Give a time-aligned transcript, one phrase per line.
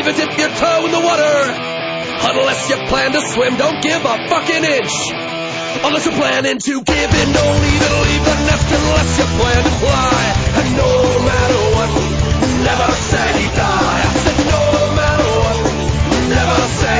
[0.00, 1.36] even dip your toe in the water.
[2.24, 4.94] Unless you plan to swim, don't give a fucking inch.
[5.84, 9.74] Unless you're planning to give in, don't even leave the nest unless you plan to
[9.76, 10.20] fly.
[10.56, 10.92] And no
[11.28, 11.90] matter what,
[12.64, 13.30] never say
[13.60, 14.00] die.
[14.00, 14.64] I said no
[14.96, 15.58] matter what,
[16.32, 16.99] never say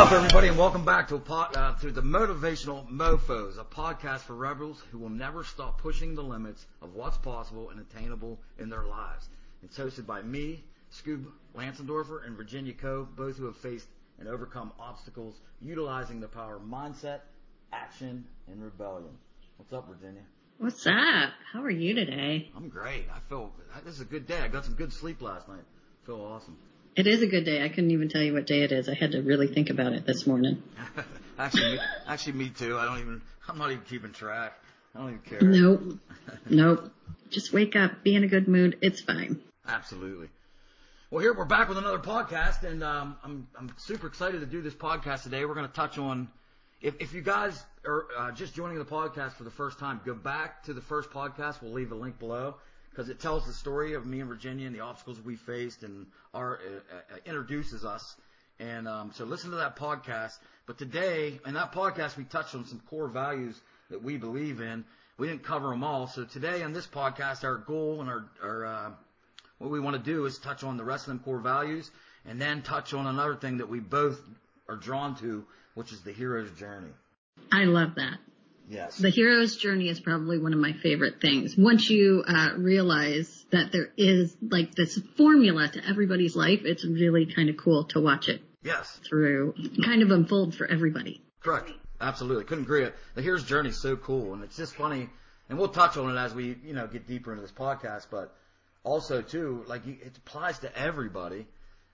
[0.00, 4.20] up, everybody, and welcome back to a pod, uh, to the Motivational Mofos, a podcast
[4.20, 8.70] for rebels who will never stop pushing the limits of what's possible and attainable in
[8.70, 9.28] their lives.
[9.62, 14.72] It's hosted by me, Scoob Lansendorfer, and Virginia Coe, both who have faced and overcome
[14.80, 17.20] obstacles utilizing the power of mindset,
[17.70, 19.18] action, and rebellion.
[19.58, 20.22] What's up, Virginia?
[20.56, 21.30] What's up?
[21.52, 22.50] How are you today?
[22.56, 23.04] I'm great.
[23.14, 23.52] I feel
[23.84, 24.38] this is a good day.
[24.38, 25.64] I got some good sleep last night.
[26.02, 26.56] I feel awesome.
[26.96, 27.64] It is a good day.
[27.64, 28.88] I couldn't even tell you what day it is.
[28.88, 30.62] I had to really think about it this morning.
[31.38, 32.76] actually, me, actually, me too.
[32.76, 33.22] I don't even.
[33.48, 34.54] I'm not even keeping track.
[34.94, 35.40] I don't even care.
[35.40, 35.98] Nope.
[36.50, 36.92] nope.
[37.30, 38.76] Just wake up, be in a good mood.
[38.82, 39.40] It's fine.
[39.68, 40.28] Absolutely.
[41.10, 44.60] Well, here we're back with another podcast, and um, I'm I'm super excited to do
[44.60, 45.44] this podcast today.
[45.44, 46.28] We're going to touch on
[46.80, 50.14] if if you guys are uh, just joining the podcast for the first time, go
[50.14, 51.62] back to the first podcast.
[51.62, 52.56] We'll leave a link below
[53.00, 56.04] because it tells the story of me and Virginia and the obstacles we faced, and
[56.34, 58.14] our uh, uh, introduces us.
[58.58, 60.36] And um, so listen to that podcast.
[60.66, 64.84] But today, in that podcast, we touched on some core values that we believe in.
[65.16, 66.08] We didn't cover them all.
[66.08, 68.90] So today on this podcast, our goal and our, our uh,
[69.56, 71.90] what we want to do is touch on the rest of them core values,
[72.26, 74.20] and then touch on another thing that we both
[74.68, 76.92] are drawn to, which is the hero's journey.
[77.50, 78.18] I love that.
[78.70, 78.96] Yes.
[78.98, 81.56] The hero's journey is probably one of my favorite things.
[81.56, 87.26] Once you uh, realize that there is like this formula to everybody's life, it's really
[87.26, 89.00] kind of cool to watch it yes.
[89.08, 89.54] through,
[89.84, 91.20] kind of unfold for everybody.
[91.40, 91.72] Correct.
[92.00, 92.44] Absolutely.
[92.44, 92.86] Couldn't agree.
[93.16, 95.08] The hero's journey is so cool, and it's just funny.
[95.48, 98.06] And we'll touch on it as we, you know, get deeper into this podcast.
[98.08, 98.32] But
[98.84, 101.44] also too, like it applies to everybody,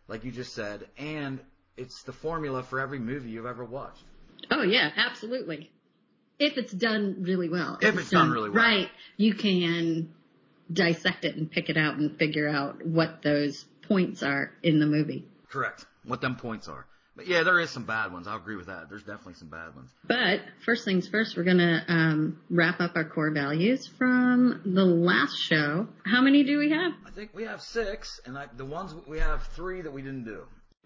[0.09, 1.41] like you just said, and
[1.78, 4.04] it's the formula for every movie you've ever watched.
[4.50, 5.70] Oh yeah, absolutely.
[6.38, 7.78] If it's done really well.
[7.80, 8.62] If it's done really well.
[8.62, 10.12] Right, you can
[10.72, 14.86] dissect it and pick it out and figure out what those points are in the
[14.86, 15.24] movie.
[15.48, 15.86] Correct.
[16.04, 16.86] What them points are.
[17.16, 18.28] But yeah, there is some bad ones.
[18.28, 18.91] I'll agree with that.
[18.91, 19.91] There's definitely some bad ones.
[20.06, 25.38] But first things first, we're gonna um, wrap up our core values from the last
[25.38, 25.88] show.
[26.04, 26.92] How many do we have?
[27.06, 30.24] I think we have six, and I, the ones we have three that we didn't
[30.24, 30.42] do.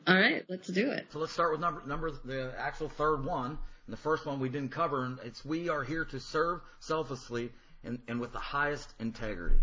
[0.07, 1.09] All right, let's do it.
[1.13, 3.59] So let's start with number number the actual third one.
[3.91, 7.51] And the first one we didn't cover, and it's we are here to serve selflessly
[7.83, 9.57] and, and with the highest integrity.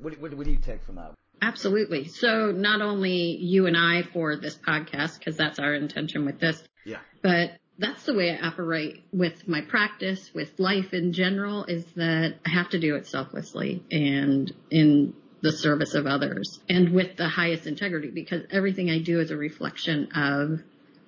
[0.00, 1.12] What, what, what do you take from that?
[1.42, 2.08] Absolutely.
[2.08, 6.62] So not only you and I for this podcast, because that's our intention with this,
[6.86, 7.00] Yeah.
[7.22, 12.36] but that's the way I operate with my practice, with life in general, is that
[12.46, 15.12] I have to do it selflessly and in
[15.42, 19.36] the service of others and with the highest integrity because everything I do is a
[19.36, 20.60] reflection of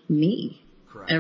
[0.07, 0.63] me.
[0.87, 1.11] Correct.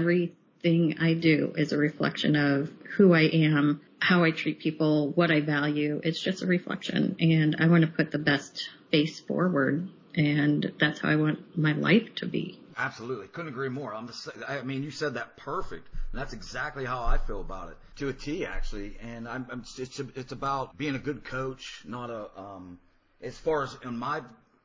[0.62, 5.30] Everything I do is a reflection of who I am, how I treat people, what
[5.30, 6.02] I value.
[6.04, 11.00] It's just a reflection and I want to put the best face forward and that's
[11.00, 12.58] how I want my life to be.
[12.76, 13.94] Absolutely, couldn't agree more.
[13.94, 17.70] I'm just, I mean, you said that perfect, and that's exactly how I feel about
[17.70, 18.98] it to a T, actually.
[19.00, 22.28] And I'm, I'm it's, it's about being a good coach, not a.
[22.38, 22.78] Um,
[23.22, 24.22] as far as in my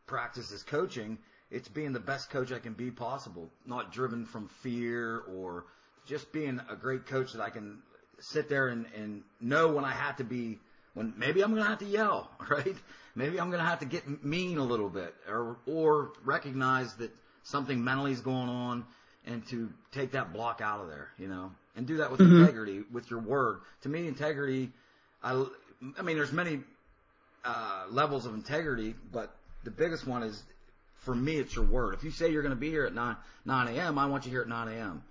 [0.07, 1.17] practice as coaching,
[1.51, 5.65] it's being the best coach I can be possible, not driven from fear or
[6.05, 7.79] just being a great coach that I can
[8.19, 10.59] sit there and, and know when I have to be,
[10.93, 12.75] when maybe I'm going to have to yell, right?
[13.15, 17.11] Maybe I'm going to have to get mean a little bit or, or recognize that
[17.43, 18.85] something mentally is going on
[19.25, 22.83] and to take that block out of there, you know, and do that with integrity,
[22.91, 23.59] with your word.
[23.81, 24.71] To me, integrity,
[25.23, 25.45] I,
[25.97, 26.61] I mean, there's many
[27.43, 30.41] uh, levels of integrity, but the biggest one is,
[31.03, 31.95] for me, it's your word.
[31.95, 33.15] If you say you're going to be here at 9,
[33.45, 35.03] 9 a.m., I want you here at 9 a.m.,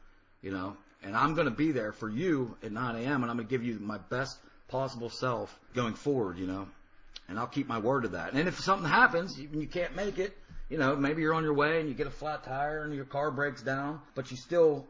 [0.43, 3.37] you know, and I'm going to be there for you at 9 a.m., and I'm
[3.37, 6.67] going to give you my best possible self going forward, you know,
[7.29, 8.33] and I'll keep my word to that.
[8.33, 10.37] And if something happens, you, you can't make it,
[10.69, 13.05] you know, maybe you're on your way and you get a flat tire and your
[13.05, 14.87] car breaks down, but you still,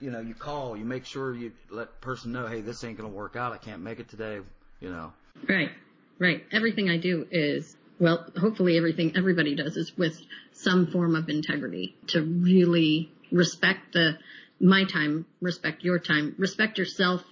[0.00, 3.10] you know, you call, you make sure you let person know, hey, this ain't going
[3.10, 3.52] to work out.
[3.52, 4.38] I can't make it today,
[4.80, 5.12] you know.
[5.48, 5.70] Right,
[6.18, 6.44] right.
[6.52, 10.20] Everything I do is, well, hopefully everything everybody does is with
[10.52, 14.18] some form of integrity to really respect the,
[14.60, 17.22] my time, respect your time, respect yourself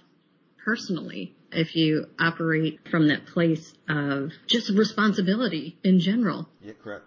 [0.63, 1.33] personally.
[1.51, 7.05] If you operate from that place of just responsibility in general, Yeah, correct.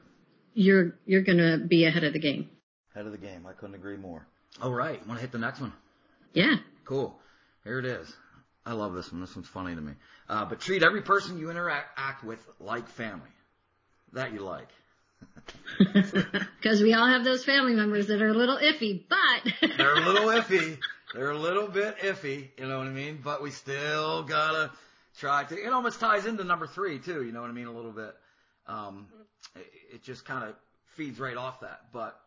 [0.54, 2.48] you're, you're gonna be ahead of the game.
[2.94, 3.46] Head of the game.
[3.46, 4.26] I couldn't agree more.
[4.62, 5.06] All right.
[5.06, 5.72] Want to hit the next one?
[6.32, 6.56] Yeah.
[6.84, 7.16] Cool.
[7.64, 8.12] Here it is.
[8.64, 9.20] I love this one.
[9.20, 9.92] This one's funny to me.
[10.28, 13.28] Uh, but treat every person you interact with like family.
[14.12, 14.68] That you like.
[16.60, 20.00] Because we all have those family members that are a little iffy, but They're a
[20.00, 20.78] little iffy.
[21.14, 22.48] They're a little bit iffy.
[22.58, 23.18] You know what I mean?
[23.22, 24.70] But we still gotta
[25.18, 25.56] try to.
[25.56, 27.24] It almost ties into number three too.
[27.24, 27.66] You know what I mean?
[27.66, 28.14] A little bit.
[28.66, 29.06] Um,
[29.56, 30.54] it, it just kind of
[30.96, 31.80] feeds right off that.
[31.92, 32.20] But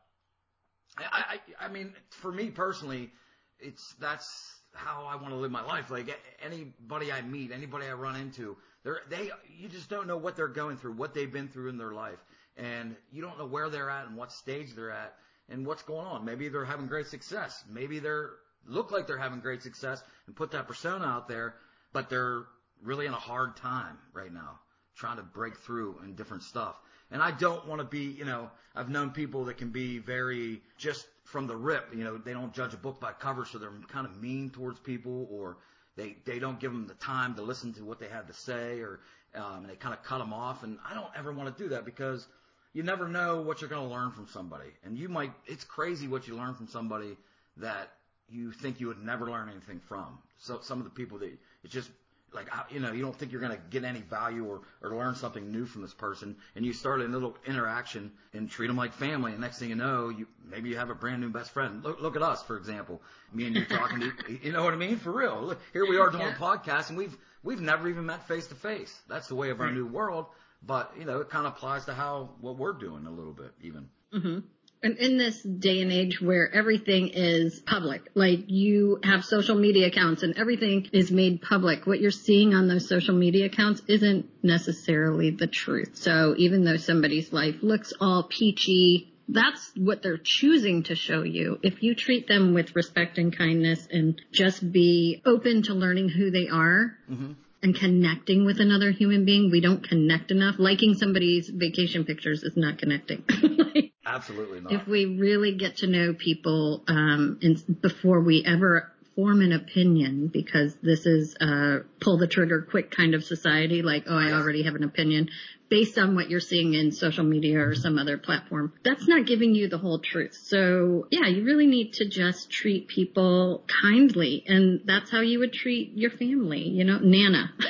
[0.97, 3.11] I, I, I mean, for me personally,
[3.59, 5.89] it's that's how I want to live my life.
[5.89, 10.35] Like anybody I meet, anybody I run into, they're they you just don't know what
[10.35, 12.19] they're going through, what they've been through in their life,
[12.57, 15.15] and you don't know where they're at and what stage they're at
[15.49, 16.25] and what's going on.
[16.25, 17.63] Maybe they're having great success.
[17.69, 18.31] Maybe they're
[18.67, 21.55] look like they're having great success and put that persona out there,
[21.91, 22.43] but they're
[22.81, 24.59] really in a hard time right now,
[24.95, 26.75] trying to break through and different stuff.
[27.11, 30.61] And I don't want to be, you know, I've known people that can be very
[30.77, 33.71] just from the rip, you know, they don't judge a book by cover, so they're
[33.87, 35.57] kind of mean towards people or
[35.95, 38.79] they, they don't give them the time to listen to what they have to say
[38.79, 38.99] or,
[39.35, 40.63] um, and they kind of cut them off.
[40.63, 42.27] And I don't ever want to do that because
[42.73, 44.69] you never know what you're going to learn from somebody.
[44.83, 47.15] And you might, it's crazy what you learn from somebody
[47.57, 47.91] that
[48.29, 50.17] you think you would never learn anything from.
[50.39, 51.31] So some of the people that
[51.63, 51.89] it's just
[52.33, 55.13] like, you know, you don't think you're going to get any value or, or learn
[55.13, 56.35] something new from this person.
[56.55, 59.33] And you start a little interaction and treat them like family.
[59.33, 61.83] And next thing you know, you, maybe you have a brand new best friend.
[61.83, 62.99] Look, look at us, for example.
[63.33, 64.11] Me and you talking to,
[64.41, 64.97] you know what I mean?
[64.97, 65.43] For real.
[65.43, 66.33] Look, here we are doing Yeah.
[66.35, 68.99] a podcast and we've, we've never even met face to face.
[69.07, 69.75] That's the way of our Right.
[69.75, 70.25] new world.
[70.65, 73.51] But, you know, it kind of applies to how, what we're doing a little bit
[73.61, 73.89] even.
[74.13, 74.39] Mm-hmm.
[74.83, 79.87] And in this day and age where everything is public, like you have social media
[79.87, 84.29] accounts and everything is made public, what you're seeing on those social media accounts isn't
[84.43, 85.91] necessarily the truth.
[85.95, 91.59] So even though somebody's life looks all peachy, that's what they're choosing to show you.
[91.63, 96.29] If you treat them with respect and kindness and just be open to learning who
[96.29, 97.31] they are, mm-hmm.
[97.63, 99.49] And connecting with another human being.
[99.49, 100.55] We don't connect enough.
[100.59, 103.23] Liking somebody's vacation pictures is not connecting.
[104.05, 104.73] Absolutely not.
[104.73, 110.27] if we really get to know people um, and before we ever form an opinion,
[110.27, 114.63] because this is a pull the trigger quick kind of society, like oh, I already
[114.63, 115.29] have an opinion
[115.69, 118.71] based on what you're seeing in social media or some other platform.
[118.83, 120.37] That's not giving you the whole truth.
[120.43, 125.53] So yeah, you really need to just treat people kindly, and that's how you would
[125.53, 126.67] treat your family.
[126.69, 127.51] You know, Nana.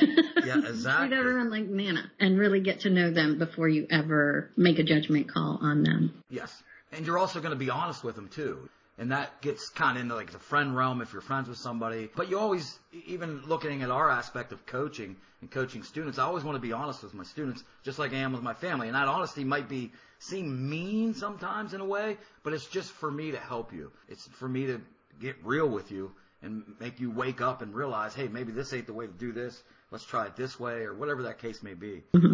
[0.44, 1.08] Yeah, exactly.
[1.08, 4.84] treat everyone like Nana, and really get to know them before you ever make a
[4.84, 6.14] judgment call on them.
[6.30, 6.52] Yes.
[6.92, 8.70] And you're also going to be honest with them too.
[8.98, 12.10] And that gets kind of into like the friend realm if you're friends with somebody.
[12.16, 16.44] But you always, even looking at our aspect of coaching and coaching students, I always
[16.44, 18.88] want to be honest with my students, just like I am with my family.
[18.88, 23.12] And that honesty might be seem mean sometimes in a way, but it's just for
[23.12, 23.92] me to help you.
[24.08, 24.80] It's for me to
[25.20, 26.12] get real with you
[26.44, 29.32] and make you wake up and realize, hey, maybe this ain't the way to do
[29.32, 29.64] this.
[29.92, 32.04] Let's try it this way or whatever that case may be.
[32.14, 32.34] Mm-hmm.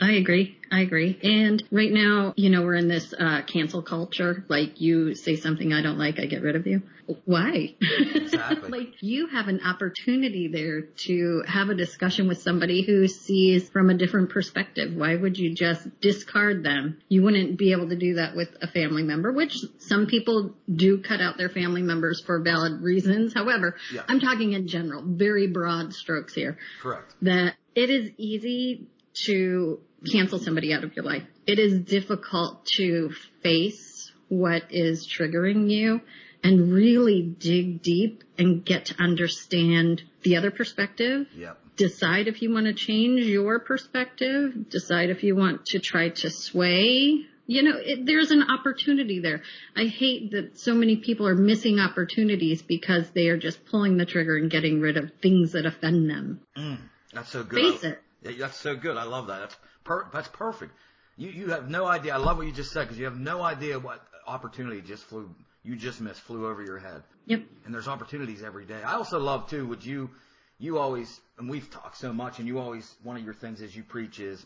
[0.00, 0.58] I agree.
[0.70, 1.18] I agree.
[1.22, 4.44] And right now, you know, we're in this uh, cancel culture.
[4.48, 6.82] Like, you say something I don't like, I get rid of you.
[7.24, 7.74] Why?
[7.80, 8.68] Exactly.
[8.70, 13.90] like, you have an opportunity there to have a discussion with somebody who sees from
[13.90, 14.92] a different perspective.
[14.94, 16.98] Why would you just discard them?
[17.08, 20.98] You wouldn't be able to do that with a family member, which some people do
[20.98, 23.34] cut out their family members for valid reasons.
[23.34, 24.02] However, Yeah.
[24.08, 27.14] I'm talking in general, very broad strokes here Correct.
[27.22, 28.88] that it is easy
[29.24, 29.80] to
[30.10, 31.24] cancel somebody out of your life.
[31.46, 36.00] It is difficult to face what is triggering you
[36.42, 41.26] and really dig deep and get to understand the other perspective.
[41.34, 41.58] Yep.
[41.76, 44.70] Decide if you want to change your perspective.
[44.70, 47.26] Decide if you want to try to sway.
[47.48, 49.42] You know, it, there's an opportunity there.
[49.76, 54.06] I hate that so many people are missing opportunities because they are just pulling the
[54.06, 56.40] trigger and getting rid of things that offend them.
[56.56, 56.78] Mm,
[57.12, 57.60] that's so good.
[57.74, 58.02] Face it.
[58.22, 58.96] Yeah, that's so good.
[58.96, 59.40] I love that.
[59.40, 60.72] That's per- that's perfect.
[61.16, 62.14] You you have no idea.
[62.14, 65.30] I love what you just said because you have no idea what opportunity just flew.
[65.62, 67.02] You just missed flew over your head.
[67.26, 67.42] Yep.
[67.64, 68.82] And there's opportunities every day.
[68.82, 69.66] I also love too.
[69.66, 70.10] Would you
[70.58, 73.74] you always and we've talked so much and you always one of your things as
[73.74, 74.44] you preach is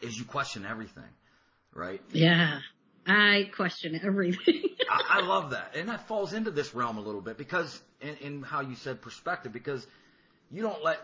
[0.00, 1.10] is you question everything,
[1.74, 2.00] right?
[2.12, 2.60] Yeah.
[3.08, 4.64] I question everything.
[4.90, 8.16] I, I love that, and that falls into this realm a little bit because in,
[8.16, 9.86] in how you said perspective, because
[10.50, 10.98] you don't let.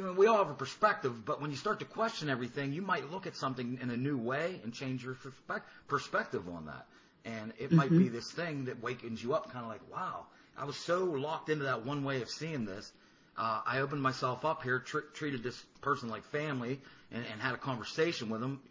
[0.00, 2.80] You know, we all have a perspective, but when you start to question everything, you
[2.80, 6.86] might look at something in a new way and change your perspec- perspective on that.
[7.26, 10.24] And it might be this thing that wakens you up, kind of like, wow,
[10.56, 12.90] I was so locked into that one way of seeing this.
[13.36, 16.80] Uh, I opened myself up here, tr- treated this person like family,
[17.12, 18.62] and, and had a conversation with them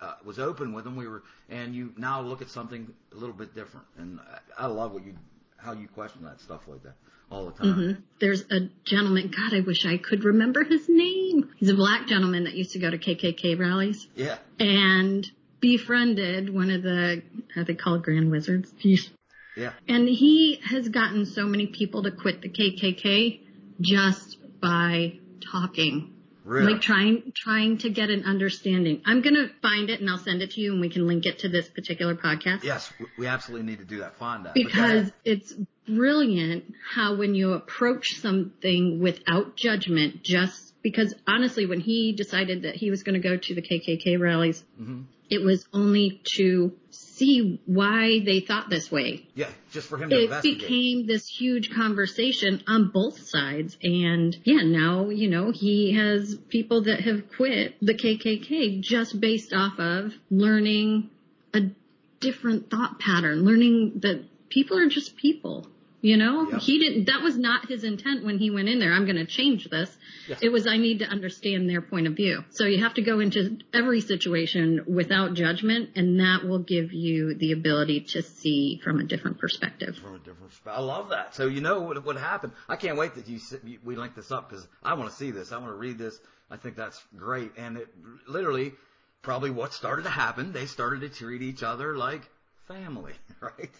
[0.00, 0.96] uh, was open with them.
[0.96, 3.86] We were, and you now look at something a little bit different.
[3.96, 4.18] And
[4.58, 5.14] I, I love what you,
[5.56, 6.96] how you question that stuff like that
[7.30, 7.66] all the time.
[7.66, 8.00] Mm-hmm.
[8.20, 11.50] There's a gentleman, God, I wish I could remember his name.
[11.56, 14.38] He's a black gentleman that used to go to KKK rallies Yeah.
[14.58, 15.28] and
[15.60, 17.22] befriended one of the,
[17.54, 18.72] how they call it, Grand Wizards.
[18.78, 19.10] He's-
[19.56, 19.72] Yeah.
[19.88, 23.40] And he has gotten so many people to quit the KKK
[23.80, 25.18] just by
[25.52, 26.10] talking.
[26.44, 26.74] Really?
[26.74, 29.00] Like trying, trying to get an understanding.
[29.06, 31.38] I'm gonna find it and I'll send it to you and we can link it
[31.40, 32.64] to this particular podcast.
[32.64, 34.16] yes, we- we absolutely need to do that.
[34.18, 34.52] Find that.
[34.54, 35.54] Because it's
[35.86, 36.64] brilliant
[36.94, 42.90] how when you approach something without judgment, just because honestly, when he decided that he
[42.90, 45.02] was going to go to the KKK rallies, Mm-hmm.
[45.30, 49.26] it was only to see why they thought this way.
[49.34, 53.76] yeah, just for him to It became this huge conversation on both sides.
[53.82, 59.52] And yeah, now, you know, he has people that have quit the KKK just based
[59.54, 61.08] off of learning
[61.54, 61.60] a
[62.20, 65.66] different thought pattern, learning that people are just people.
[66.04, 66.60] You know, Yep.
[66.60, 68.92] he didn't, that was not his intent when he went in there.
[68.92, 69.88] I'm going to change this.
[70.28, 70.38] Yes.
[70.42, 72.44] It was, I need to understand their point of view.
[72.50, 77.32] So you have to go into every situation without judgment and that will give you
[77.36, 79.96] the ability to see from a different perspective.
[79.96, 80.74] from a different perspective.
[80.76, 81.34] I love that.
[81.34, 82.52] So you know what what happened.
[82.68, 85.30] I can't wait that you, you we link this up because I want to see
[85.30, 85.52] this.
[85.52, 86.18] I want to read this.
[86.50, 87.52] I think that's great.
[87.56, 87.88] And it
[88.28, 88.74] literally
[89.22, 90.52] probably what started to happen.
[90.52, 92.28] They started to treat each other like
[92.68, 93.70] family, right?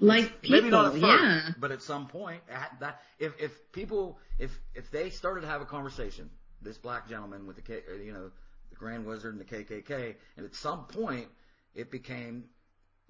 [0.00, 1.50] Like people, Maybe not at first, yeah.
[1.58, 5.60] but at some point, at that if if people if if they started to have
[5.60, 6.30] a conversation,
[6.62, 8.30] this black gentleman with the K, you know,
[8.70, 11.28] the Grand Wizard and the KKK, and at some point
[11.74, 12.44] it became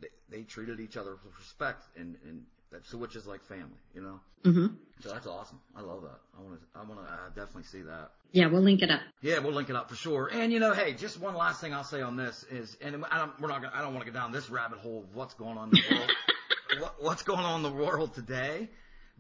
[0.00, 3.80] they, they treated each other with respect, and and that, so which is like family,
[3.94, 4.20] you know.
[4.44, 4.66] hmm
[5.00, 5.60] So that's awesome.
[5.76, 6.20] I love that.
[6.38, 8.10] I want to I want to uh, definitely see that.
[8.32, 9.00] Yeah, we'll link it up.
[9.22, 10.30] Yeah, we'll link it up for sure.
[10.32, 13.18] And you know, hey, just one last thing I'll say on this is, and I
[13.18, 15.34] don't, we're not, gonna, I don't want to go down this rabbit hole of what's
[15.34, 16.10] going on in the world,
[16.78, 18.68] what, what's going on in the world today.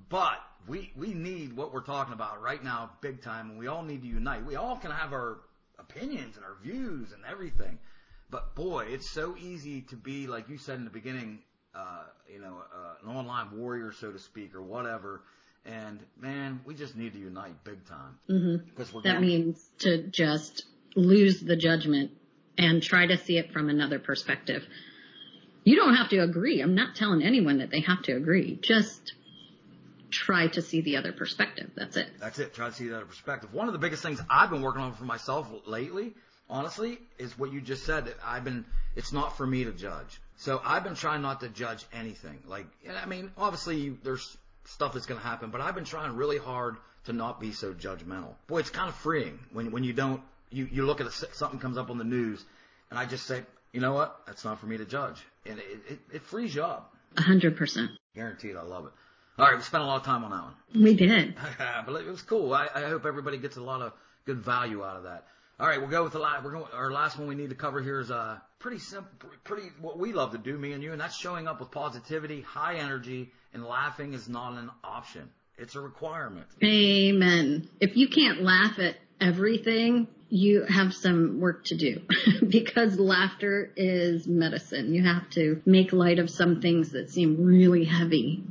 [0.08, 3.82] But we we need what we're talking about right now, big time, and we all
[3.82, 4.44] need to unite.
[4.44, 5.38] We all can have our
[5.78, 7.78] opinions and our views and everything,
[8.30, 11.40] but boy, it's so easy to be like you said in the beginning,
[11.74, 12.02] uh,
[12.32, 15.22] you know, uh, an online warrior, so to speak, or whatever.
[15.66, 18.56] And man, we just need to unite big time hmm
[18.94, 20.64] we're That going- means to just
[20.96, 22.12] lose the judgment
[22.56, 24.62] and try to see it from another perspective.
[25.64, 26.60] You don't have to agree.
[26.60, 28.58] I'm not telling anyone that they have to agree.
[28.62, 29.12] Just
[30.10, 31.70] try to see the other perspective.
[31.76, 32.08] That's it.
[32.18, 32.54] That's it.
[32.54, 33.52] Try to see the other perspective.
[33.52, 36.14] One of the biggest things I've been working on for myself lately,
[36.48, 38.12] honestly, is what you just said.
[38.24, 38.64] I've been.
[38.96, 40.20] It's not for me to judge.
[40.36, 42.38] So I've been trying not to judge anything.
[42.46, 46.38] Like, I mean, obviously there's stuff that's going to happen, but I've been trying really
[46.38, 48.34] hard to not be so judgmental.
[48.46, 50.22] Boy, it's kind of freeing when when you don't.
[50.50, 52.44] You you look at a, something comes up on the news,
[52.90, 54.20] and I just say, you know what?
[54.26, 56.94] That's not for me to judge, and it it, it frees you up.
[57.16, 57.90] A hundred percent.
[58.14, 58.56] Guaranteed.
[58.56, 58.92] I love it.
[59.38, 60.84] All right, we spent a lot of time on that one.
[60.84, 61.34] We did.
[61.86, 62.52] but it was cool.
[62.52, 63.92] I, I hope everybody gets a lot of
[64.26, 65.24] good value out of that.
[65.58, 66.44] All right, we'll go with the last.
[66.44, 66.66] We're going.
[66.74, 70.12] Our last one we need to cover here is uh pretty simple, pretty what we
[70.12, 73.64] love to do, me and you, and that's showing up with positivity, high energy, and
[73.64, 75.28] laughing is not an option.
[75.58, 76.46] It's a requirement.
[76.64, 77.68] Amen.
[77.80, 82.02] If you can't laugh at everything, you have some work to do
[82.48, 84.94] because laughter is medicine.
[84.94, 88.42] You have to make light of some things that seem really heavy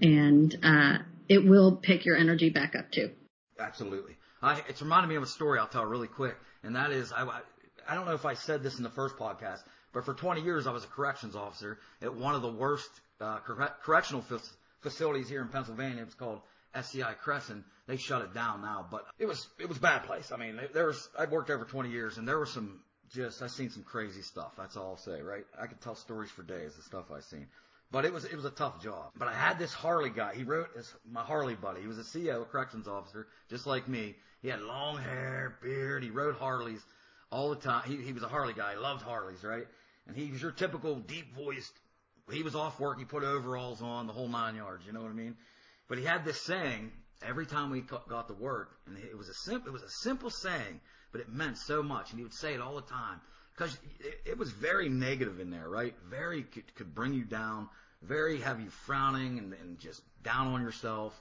[0.00, 3.10] and, uh, it will pick your energy back up too.
[3.58, 4.16] Absolutely.
[4.42, 7.40] I, it's reminded me of a story I'll tell really quick, and that is I,
[7.88, 9.60] I don't know if I said this in the first podcast,
[9.92, 12.88] but for 20 years I was a corrections officer at one of the worst
[13.20, 14.40] uh, corre- correctional fac-
[14.80, 16.02] facilities here in Pennsylvania.
[16.02, 16.40] It's called
[16.74, 17.64] SCI Cresson.
[17.86, 20.32] They shut it down now, but it was it was a bad place.
[20.32, 22.80] I mean, there was I've worked there for 20 years, and there was some
[23.14, 24.52] just I've seen some crazy stuff.
[24.56, 25.22] That's all I'll say.
[25.22, 25.44] Right?
[25.60, 26.74] I could tell stories for days.
[26.74, 27.46] The stuff I've seen.
[27.92, 29.12] But it was it was a tough job.
[29.16, 30.34] But I had this Harley guy.
[30.34, 31.80] He wrote this my Harley buddy.
[31.80, 34.16] He was a CO, a corrections officer, just like me.
[34.42, 36.02] He had long hair, beard.
[36.02, 36.82] He rode Harleys
[37.30, 37.84] all the time.
[37.88, 38.72] He he was a Harley guy.
[38.72, 39.66] He loved Harleys, right?
[40.08, 41.72] And he was your typical deep voiced.
[42.32, 42.98] He was off work.
[42.98, 44.84] He put overalls on, the whole nine yards.
[44.84, 45.36] You know what I mean?
[45.88, 46.90] But he had this saying
[47.22, 50.30] every time we got to work, and it was a simple it was a simple
[50.30, 50.80] saying,
[51.12, 52.10] but it meant so much.
[52.10, 53.20] And he would say it all the time
[53.56, 55.94] because it, it was very negative in there, right?
[56.10, 57.68] Very could, could bring you down,
[58.02, 61.18] very have you frowning and, and just down on yourself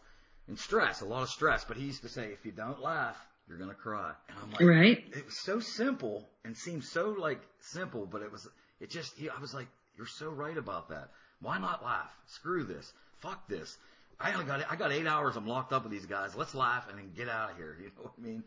[0.47, 1.63] and stress, a lot of stress.
[1.63, 4.11] But he used to say, if you don't laugh, you're gonna cry.
[4.29, 5.03] And I'm like, Right?
[5.13, 8.47] it was so simple and seemed so like simple, but it was
[8.79, 11.09] it just he, I was like, you're so right about that.
[11.41, 12.13] Why not laugh?
[12.27, 12.91] Screw this.
[13.19, 13.77] Fuck this.
[14.19, 15.35] I only got I got eight hours.
[15.35, 16.35] I'm locked up with these guys.
[16.35, 17.75] Let's laugh and then get out of here.
[17.81, 18.43] You know what I mean?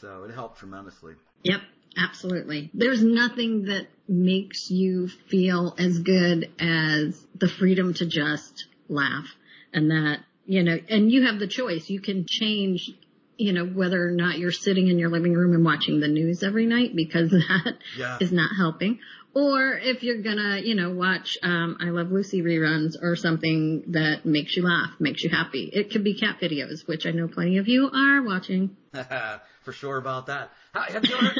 [0.00, 1.14] So it helped tremendously.
[1.44, 1.60] Yep.
[1.96, 2.70] Absolutely.
[2.74, 9.26] There's nothing that makes you feel as good as the freedom to just laugh
[9.72, 11.88] and that, you know, and you have the choice.
[11.88, 12.90] You can change,
[13.36, 16.42] you know, whether or not you're sitting in your living room and watching the news
[16.42, 18.18] every night because that Yeah.
[18.20, 18.98] is not helping.
[19.34, 24.24] Or if you're gonna, you know, watch um, I Love Lucy reruns or something that
[24.24, 25.68] makes you laugh, makes you happy.
[25.72, 28.76] It could be cat videos, which I know plenty of you are watching.
[29.62, 30.50] for sure about that.
[30.72, 31.34] Have you ever,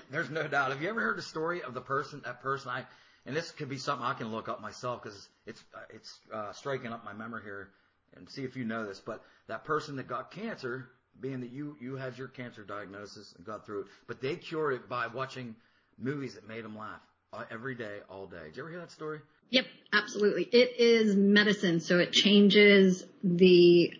[0.12, 0.70] there's no doubt.
[0.70, 2.86] Have you ever heard the story of the person, that person I,
[3.26, 6.52] and this could be something I can look up myself because it's, uh, it's, uh,
[6.52, 7.70] striking up my memory here
[8.16, 10.88] and see if you know this, but that person that got cancer,
[11.20, 14.74] being that you, you had your cancer diagnosis and got through it, but they cured
[14.74, 15.56] it by watching
[15.98, 17.00] movies that made them laugh
[17.32, 18.44] uh, every day, all day.
[18.46, 19.20] Did you ever hear that story?
[19.50, 20.44] Yep, absolutely.
[20.44, 23.92] It is medicine, so it changes the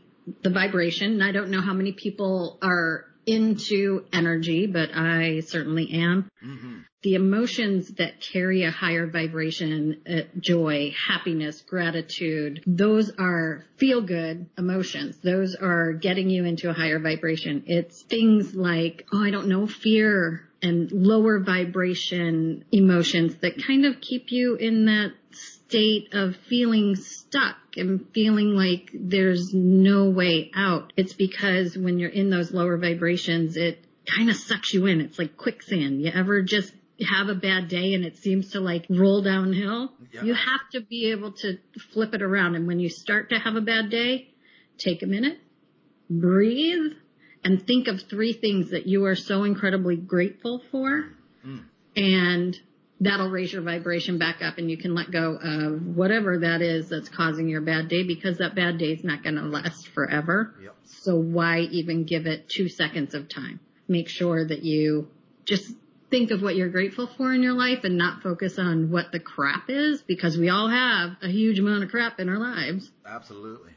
[0.43, 1.13] the vibration.
[1.13, 6.31] And I don't know how many people are into energy, but I certainly am.
[6.45, 6.79] Mm-hmm.
[7.03, 14.51] The emotions that carry a higher vibration, uh, joy, happiness, gratitude, those are feel good
[14.59, 15.17] emotions.
[15.23, 17.65] Those are getting you into a higher vibration.
[17.67, 24.01] It's things like, oh, I don't know, fear and lower vibration emotions that kind of
[24.01, 30.93] keep you in that state of feeling stuck and feeling like there's no way out.
[30.97, 35.01] It's because when you're in those lower vibrations, it kind of sucks you in.
[35.01, 36.03] It's like quicksand.
[36.03, 36.73] You ever just
[37.09, 39.93] have a bad day and it seems to like roll downhill?
[40.13, 40.25] Yeah.
[40.25, 41.59] You have to be able to
[41.93, 42.57] flip it around.
[42.57, 44.35] And when you start to have a bad day,
[44.79, 45.39] take a minute,
[46.09, 46.93] breathe,
[47.45, 51.13] and think of three things that you are so incredibly grateful for.
[51.97, 52.57] And
[53.01, 56.89] that'll raise your vibration back up and you can let go of whatever that is
[56.91, 60.55] that's causing your bad day because that bad day is not going to last forever.
[60.63, 60.77] Yep.
[60.85, 63.59] So why even give it two seconds of time?
[63.89, 65.09] Make sure that you
[65.47, 65.73] just
[66.11, 69.21] think of what you're grateful for in your life and not focus on what the
[69.21, 72.91] crap is because we all have a huge amount of crap in our lives.
[73.07, 73.73] Absolutely.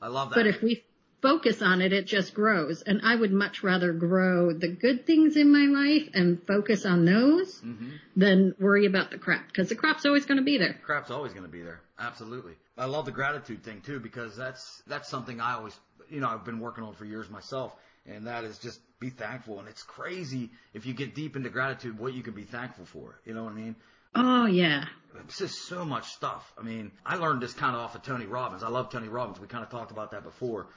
[0.00, 0.36] I love that.
[0.36, 0.84] But if we
[1.22, 2.82] focus on it, it just grows.
[2.82, 7.04] And I would much rather grow the good things in my life and focus on
[7.04, 7.90] those mm-hmm.
[8.16, 10.78] than worry about the crap because the crap's always going to be there.
[10.84, 11.80] crap's always going to be there.
[11.98, 12.54] Absolutely.
[12.78, 15.78] I love the gratitude thing too because that's that's something I always
[16.08, 17.74] you know I've been working on for years myself,
[18.06, 19.58] and that is just be thankful.
[19.58, 23.20] And it's crazy if you get deep into gratitude what you can be thankful for.
[23.24, 23.76] You know what I mean?
[24.14, 24.84] Oh yeah.
[25.24, 26.52] It's just so much stuff.
[26.58, 28.62] I mean, I learned this kind of off of Tony Robbins.
[28.62, 29.40] I love Tony Robbins.
[29.40, 30.68] We kind of talked about that before.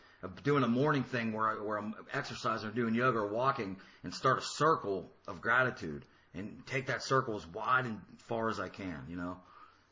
[0.43, 4.13] Doing a morning thing where I, where I'm exercising or doing yoga or walking and
[4.13, 8.69] start a circle of gratitude and take that circle as wide and far as I
[8.69, 9.03] can.
[9.09, 9.38] You know.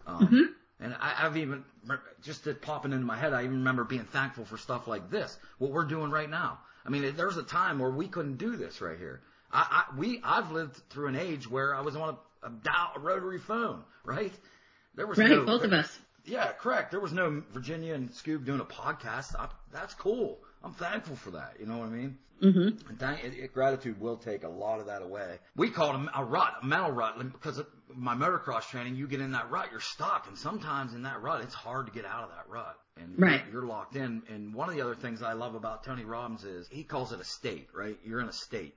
[0.07, 0.27] Um,
[0.79, 1.63] And I, I've even
[2.23, 3.33] just it popping into my head.
[3.33, 6.59] I even remember being thankful for stuff like this, what we're doing right now.
[6.85, 9.21] I mean, there's a time where we couldn't do this right here.
[9.51, 12.93] I, I we I've lived through an age where I was on a, a, dial,
[12.95, 14.33] a rotary phone, right?
[14.95, 15.99] There was Right, no, both of us.
[16.25, 16.91] Yeah, correct.
[16.91, 19.35] There was no Virginia and Scoob doing a podcast.
[19.37, 20.39] I, that's cool.
[20.63, 21.55] I'm thankful for that.
[21.59, 22.17] You know what I mean?
[22.41, 22.89] Mm-hmm.
[22.89, 25.37] And thank, it, it, gratitude will take a lot of that away.
[25.55, 29.07] We call it a, a rut, a mental rut, because of my motocross training, you
[29.07, 32.03] get in that rut, you're stuck, and sometimes in that rut, it's hard to get
[32.05, 33.41] out of that rut, and Right.
[33.51, 34.23] you're, you're locked in.
[34.27, 37.19] And one of the other things I love about Tony Robbins is he calls it
[37.19, 37.97] a state, right?
[38.03, 38.73] You're in a state,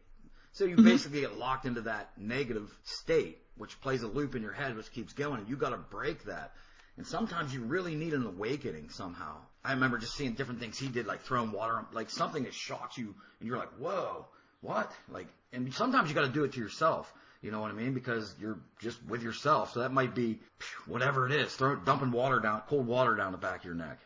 [0.53, 4.53] so you basically get locked into that negative state, which plays a loop in your
[4.53, 6.53] head, which keeps going, and you got to break that.
[6.97, 9.37] And sometimes you really need an awakening somehow.
[9.65, 12.97] I remember just seeing different things he did, like throwing water, like something that shocks
[12.97, 14.27] you, and you're like, whoa,
[14.61, 14.93] what?
[15.09, 17.13] Like, and sometimes you got to do it to yourself.
[17.43, 17.93] You know what I mean?
[17.93, 19.73] Because you're just with yourself.
[19.73, 20.39] So that might be
[20.87, 23.99] whatever it is, throw dumping water down, cold water down the back of your neck,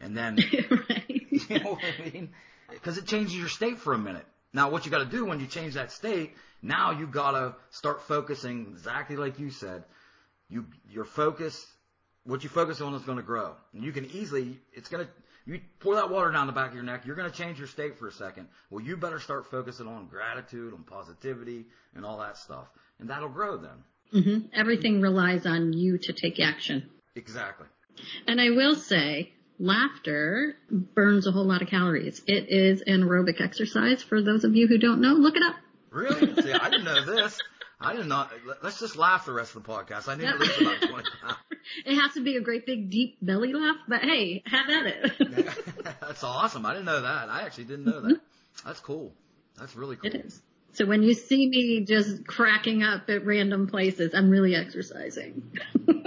[0.00, 0.36] and then
[0.70, 1.04] right.
[1.48, 2.30] you know what I mean?
[2.70, 4.26] Because it changes your state for a minute.
[4.52, 7.54] Now, what you got to do when you change that state, now you got to
[7.70, 9.84] start focusing exactly like you said.
[10.48, 11.66] You your focus,
[12.24, 13.54] what you focus on is going to grow.
[13.72, 15.10] And you can easily, it's going to,
[15.46, 17.68] you pour that water down the back of your neck, you're going to change your
[17.68, 18.48] state for a second.
[18.70, 22.66] Well, you better start focusing on gratitude, on positivity, and all that stuff.
[22.98, 24.22] And that'll grow then.
[24.22, 26.88] hmm Everything relies on you to take action.
[27.14, 27.66] Exactly.
[28.26, 32.22] And I will say, laughter burns a whole lot of calories.
[32.26, 34.02] It is an aerobic exercise.
[34.02, 35.56] For those of you who don't know, look it up.
[35.90, 36.34] Really?
[36.42, 37.38] See, I didn't know this.
[37.84, 38.30] I did not.
[38.62, 40.08] Let's just laugh the rest of the podcast.
[40.08, 40.34] I need Yep.
[40.34, 40.92] to lose about 20
[41.22, 41.38] pounds.
[41.86, 45.46] It has to be a great big deep belly laugh, but hey, have at it.
[46.00, 46.66] That's awesome.
[46.66, 47.30] I didn't know that.
[47.30, 48.08] I actually didn't know that.
[48.16, 48.66] Mm-hmm.
[48.68, 49.14] That's cool.
[49.58, 50.10] That's really cool.
[50.10, 50.42] it is.
[50.74, 55.52] So when you see me just cracking up at random places, I'm really exercising.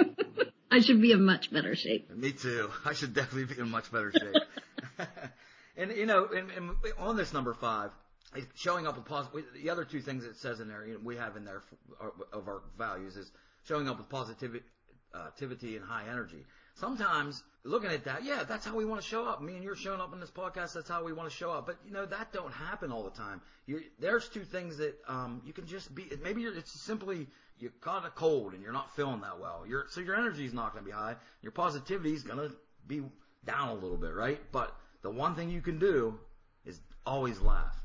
[0.72, 2.16] I should be in much better shape.
[2.16, 2.70] Me too.
[2.86, 5.08] I should definitely be in much better shape.
[5.76, 7.90] and you know, and, and on this number five,
[8.56, 9.46] showing up with positive.
[9.62, 11.64] The other two things it says in there, you know, we have in there
[12.34, 13.32] of our values is
[13.64, 14.64] showing up with positivity,
[15.76, 16.46] and high energy.
[16.76, 19.42] Sometimes looking at that, yeah, that's how we want to show up.
[19.42, 20.74] Me and you're showing up in this podcast.
[20.74, 21.66] That's how we want to show up.
[21.66, 23.42] But you know that don't happen all the time.
[23.66, 26.06] you there's two things that um, you can just be.
[26.24, 27.28] Maybe it's simply
[27.60, 29.66] you caught a cold and you're not feeling that well.
[29.68, 31.16] Your so your energy is not going to be high.
[31.42, 33.02] Your positivity is going to be
[33.46, 34.40] down a little bit, right?
[34.52, 36.20] But the one thing you can do
[36.66, 37.76] is always laugh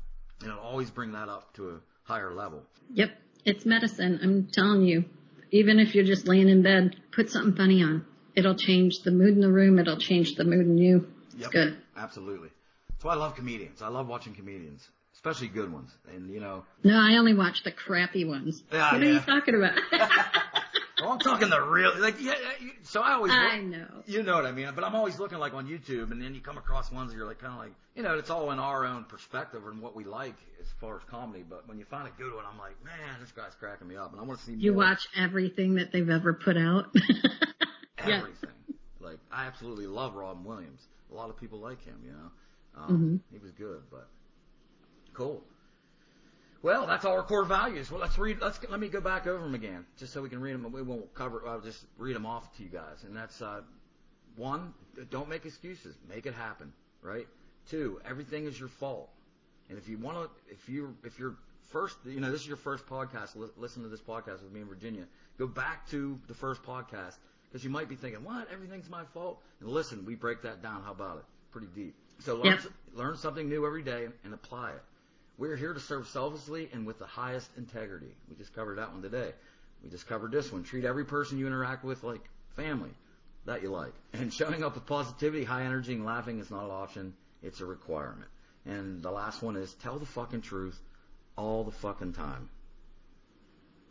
[0.43, 2.61] and it'll always bring that up to a higher level.
[2.93, 3.11] Yep,
[3.45, 4.19] it's medicine.
[4.21, 5.05] I'm telling you.
[5.51, 8.05] Even if you're just laying in bed, put something funny on.
[8.35, 9.77] It'll change the mood in the room.
[9.77, 11.07] It'll change the mood in you.
[11.27, 11.77] It's Yep, good.
[11.95, 12.49] Absolutely.
[12.89, 13.81] That's why I love comedians.
[13.81, 15.91] I love watching comedians, especially good ones.
[16.13, 18.63] And you know, No, I only watch the crappy ones.
[18.71, 19.77] Yeah, what are you talking about?
[20.99, 23.87] well, I'm talking the real, like, yeah, yeah, you- so I always, I know.
[24.05, 24.69] you know what I mean.
[24.75, 27.27] But I'm always looking like on YouTube, and then you come across ones that you're
[27.27, 30.03] like, kind of like, you know, it's all in our own perspective and what we
[30.03, 31.43] like as far as comedy.
[31.47, 34.11] But when you find a good one, I'm like, man, this guy's cracking me up,
[34.11, 34.83] and I want to see You more.
[34.85, 36.87] watch everything that they've ever put out.
[36.95, 38.17] yeah.
[38.17, 38.49] everything.
[38.99, 40.81] Like I absolutely love Robin Williams.
[41.11, 42.31] A lot of people like him, you know.
[42.75, 43.15] Um, Mm-hmm.
[43.31, 44.07] He was good, but
[45.13, 45.43] cool.
[46.63, 47.91] Well, that's all our core values.
[47.91, 48.37] Well, let's read.
[48.41, 50.71] Let's let me go back over them again, just so we can read them.
[50.71, 51.43] We won't cover.
[51.45, 53.03] I'll just read them off to you guys.
[53.03, 53.61] And that's uh,
[54.37, 54.73] one.
[55.11, 55.95] Don't make excuses.
[56.09, 56.71] Make it happen.
[57.01, 57.27] Right.
[57.69, 57.99] Two.
[58.09, 59.09] Everything is your fault.
[59.69, 61.35] And if you want to, if you if you're
[61.71, 63.35] first, you know, this is your first podcast.
[63.35, 65.03] Li- listen to this podcast with me in Virginia.
[65.37, 67.15] Go back to the first podcast
[67.49, 68.47] because you might be thinking, "What?
[68.53, 70.81] Everything's my fault." And listen, we break that down.
[70.83, 71.25] How about it?
[71.51, 71.93] Pretty deep.
[72.19, 72.61] So learn Yep.
[72.93, 74.81] learn something new every day and apply it.
[75.37, 78.15] We're here to serve selflessly and with the highest integrity.
[78.29, 79.31] We just covered that one today.
[79.83, 80.63] We just covered this one.
[80.63, 82.21] Treat every person you interact with like
[82.55, 82.91] family
[83.45, 83.93] that you like.
[84.13, 87.13] And showing up with positivity, high energy, and laughing is not an option.
[87.41, 88.29] It's a requirement.
[88.65, 90.79] And the last one is tell the fucking truth
[91.35, 92.49] all the fucking time.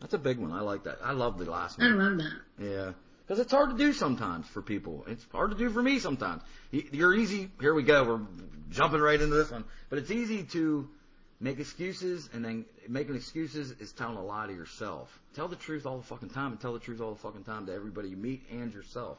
[0.01, 0.53] That's a big one.
[0.53, 0.99] I like that.
[1.03, 1.93] I love the last one.
[1.93, 2.33] I love that.
[2.59, 2.93] Yeah.
[3.27, 5.05] Because it's hard to do sometimes for people.
[5.07, 6.43] It's hard to do for me sometimes.
[6.71, 7.51] You're easy.
[7.61, 8.05] Here we go.
[8.05, 8.21] We're
[8.71, 9.65] jumping right into this one.
[9.91, 10.89] But it's easy to
[11.43, 15.21] make excuses, and then making excuses is telling a lie to yourself.
[15.35, 17.67] Tell the truth all the fucking time, and tell the truth all the fucking time
[17.67, 19.19] to everybody you meet and yourself.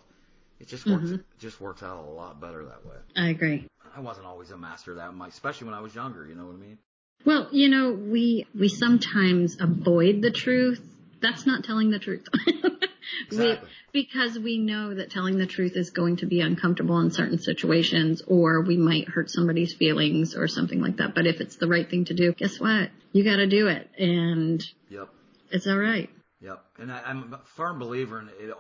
[0.60, 1.10] It just works.
[1.10, 1.16] Mhm.
[1.20, 2.96] It just works out a lot better that way.
[3.18, 3.68] I agree.
[3.96, 6.26] I wasn't always a master of that, my- especially when I was younger.
[6.26, 6.78] You know what I mean?
[7.26, 10.82] Well, you know, we we sometimes avoid the truth.
[11.22, 12.26] That's not telling the truth.
[13.28, 13.70] Exactly.
[13.94, 17.40] we, because we know that telling the truth is going to be uncomfortable in certain
[17.40, 21.16] situations or we might hurt somebody's feelings or something like that.
[21.16, 22.90] But if it's the right thing to do, guess what?
[23.12, 25.10] You gotta do it and Yep.
[25.52, 26.10] it's alright.
[26.42, 26.64] Yep.
[26.80, 28.54] And I, I'm a firm believer in it.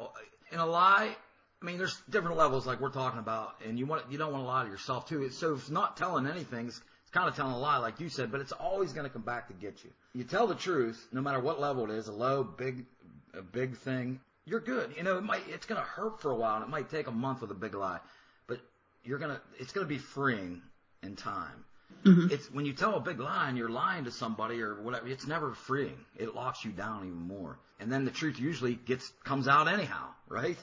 [0.52, 1.16] In a lie,
[1.62, 4.44] I mean, there's different levels like we're talking about, and you want you don't want
[4.44, 5.30] to lie to yourself too.
[5.30, 8.32] So if not telling anything, it's, it's kind of telling a lie, like you said,
[8.32, 9.90] but it's always going to come back to get you.
[10.14, 12.86] You tell the truth, no matter what level it is, a low, big,
[13.34, 14.94] a big thing, you're good.
[14.98, 17.08] You know, it might it's going to hurt for a while, and it might take
[17.08, 18.00] a month with a big lie,
[18.48, 18.60] but
[19.04, 20.62] you're gonna it's going to be freeing
[21.02, 21.66] in time.
[22.06, 25.08] It's when you tell a big lie and you're lying to somebody or whatever.
[25.08, 25.98] It's never freeing.
[26.18, 27.58] It locks you down even more.
[27.80, 30.58] And then the truth usually gets comes out anyhow, right?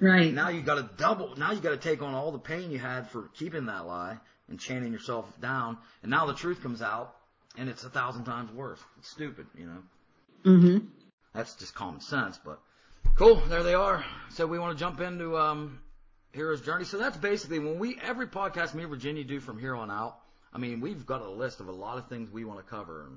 [0.00, 0.32] Right.
[0.32, 1.34] Now you got to double.
[1.36, 4.18] Now you got to take on all the pain you had for keeping that lie
[4.48, 5.78] and chaining yourself down.
[6.02, 7.14] And now the truth comes out,
[7.56, 8.80] and it's a thousand times worse.
[8.98, 9.82] It's stupid, you know.
[10.44, 10.86] Mm-hmm.
[11.34, 12.60] That's just common sense, but
[13.14, 13.36] cool.
[13.48, 14.04] There they are.
[14.30, 15.80] So we want to jump into um,
[16.32, 16.84] Hero's Journey.
[16.84, 20.18] So that's basically when we every podcast me and Virginia do from here on out.
[20.52, 23.08] I mean, we've got a list of a lot of things we want to cover,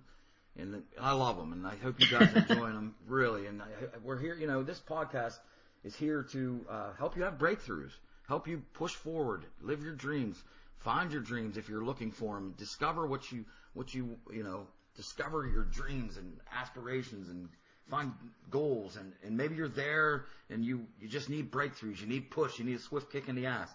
[0.58, 3.48] and, and I love them, and I hope you guys enjoying them really.
[3.48, 3.66] And I,
[4.04, 5.38] we're here, you know, this podcast
[5.84, 7.92] is here to uh, help you have breakthroughs,
[8.28, 10.42] help you push forward, live your dreams,
[10.80, 14.68] find your dreams if you're looking for them, discover what you what you you know,
[14.96, 17.48] discover your dreams and aspirations and
[17.90, 18.14] find
[18.52, 22.60] goals and, and maybe you're there and you, you just need breakthroughs, you need push,
[22.60, 23.70] you need a swift kick in the ass.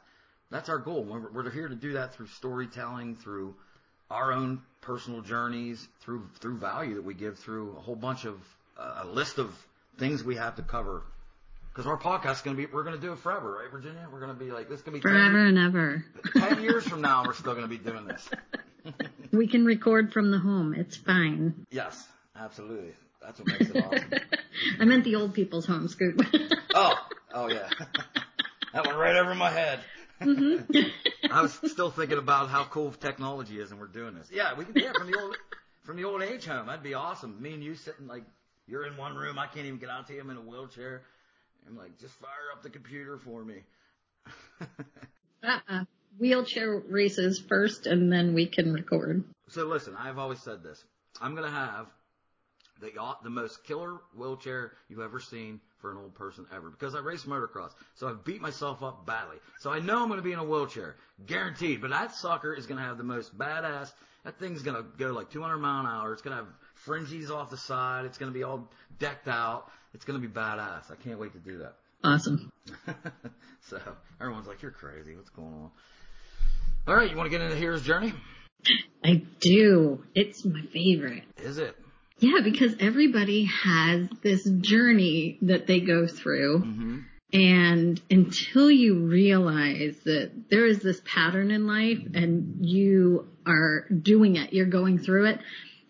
[0.51, 1.05] That's our goal.
[1.05, 3.55] We're, we're here to do that through storytelling, through
[4.11, 8.39] our own personal journeys, through through value that we give through a whole bunch of
[8.79, 9.55] uh, a list of
[9.99, 11.03] things we have to cover.
[11.73, 14.07] Because our podcast is going to be, we're going to do it forever, right, Virginia?
[14.13, 16.05] We're going to be like, this is going to be 10 Forever and ever.
[16.37, 18.29] 10 years from now, we're still going to be doing this.
[19.33, 20.75] We can record from the home.
[20.75, 21.67] It's fine.
[21.71, 22.93] Yes, absolutely.
[23.23, 24.13] That's what makes it awesome.
[24.81, 26.21] I meant the old people's home, Scoob.
[26.77, 26.99] Oh,
[27.33, 27.69] oh yeah.
[28.73, 29.79] that went right over my head.
[30.21, 31.31] Mm-hmm.
[31.31, 34.29] I was still thinking about how cool technology is, and we're doing this.
[34.33, 34.75] Yeah, we can.
[34.75, 35.37] Yeah, from the old,
[35.85, 37.41] from the old age home, that'd be awesome.
[37.41, 38.25] Me and you sitting like
[38.67, 39.39] you're in one room.
[39.39, 40.21] I can't even get out to you.
[40.21, 41.03] I'm in a wheelchair.
[41.67, 43.63] I'm like, just fire up the computer for me.
[45.43, 45.85] uh-uh.
[46.19, 49.25] wheelchair races first and then we can record.
[49.49, 50.83] So listen, I've always said this.
[51.21, 51.87] I'm gonna have
[52.85, 56.95] the uh, the most killer wheelchair you've ever seen for an old person ever because
[56.95, 57.73] I race motocross.
[57.95, 59.37] So I've beat myself up badly.
[59.61, 61.81] So I know I'm gonna be in a wheelchair, guaranteed.
[61.81, 63.93] But that sucker is gonna have the most badass.
[64.25, 66.13] That thing's gonna go like 200 mile an hour.
[66.13, 68.05] It's gonna have fringes off the side.
[68.05, 68.69] It's gonna be all
[68.99, 69.71] decked out.
[69.95, 70.91] It's gonna be badass.
[70.91, 71.77] I can't wait to do that.
[72.03, 72.53] Awesome.
[73.63, 73.81] so
[74.21, 75.17] everyone's like, "You're crazy.
[75.17, 75.71] What's going on?"
[76.87, 78.13] All right, you want to get into Hero's Journey?
[79.03, 80.05] I do.
[80.15, 81.25] It's my favorite.
[81.39, 81.77] Is it?
[82.19, 86.61] Yeah, because everybody has this journey that they go through.
[86.61, 86.99] Mm-hmm.
[87.33, 94.37] And until you realize that there is this pattern in life and you are doing
[94.37, 95.41] it, you're going through it,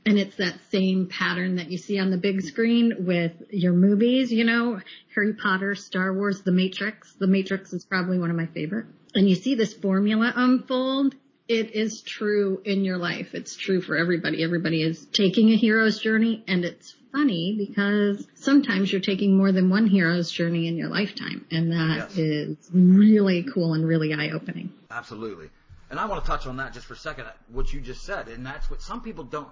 [0.07, 4.33] and it's that same pattern that you see on the big screen with your movies,
[4.33, 4.81] you know,
[5.15, 7.15] Harry Potter, Star Wars, The Matrix.
[7.19, 8.87] The Matrix is probably one of my favorite.
[9.15, 11.15] And you see this formula unfold.
[11.47, 13.35] It is true in your life.
[13.35, 14.43] It's true for everybody.
[14.43, 19.69] Everybody is taking a hero's journey and it's funny because sometimes you're taking more than
[19.69, 21.45] one hero's journey in your lifetime.
[21.51, 22.19] And that Yes.
[22.19, 24.73] is really cool and really eye opening.
[24.91, 25.51] Absolutely.
[25.91, 28.29] And I want to touch on that just for a second, what you just said.
[28.29, 29.49] And that's what some people don't,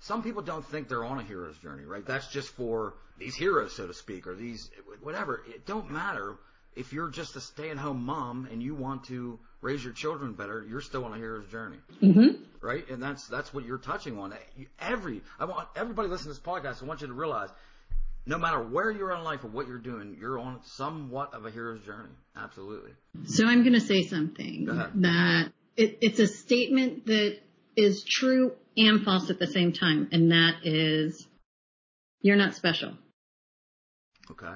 [0.00, 2.04] some people don't think they're on a hero's journey, right?
[2.04, 4.68] That's just for these heroes, so to speak, or these,
[5.00, 5.42] whatever.
[5.48, 6.34] It don't matter.
[6.76, 10.34] If you're just a stay at home mom and you want to raise your children
[10.34, 11.78] better, you're still on a hero's journey.
[12.02, 12.42] Mm-hmm.
[12.60, 12.88] right?
[12.90, 14.34] And that's that's what you're touching on.
[14.78, 16.82] Every I want everybody listening to this podcast.
[16.82, 17.48] I want you to realize,
[18.26, 21.50] no matter where you're in life or what you're doing, you're on somewhat of a
[21.50, 22.14] hero's journey.
[22.36, 22.92] Absolutely.
[23.26, 27.38] So I'm going to say something Go that it, it's a statement that
[27.76, 31.26] is true and false at the same time, and that is
[32.20, 32.92] you're not special.
[34.30, 34.52] Okay.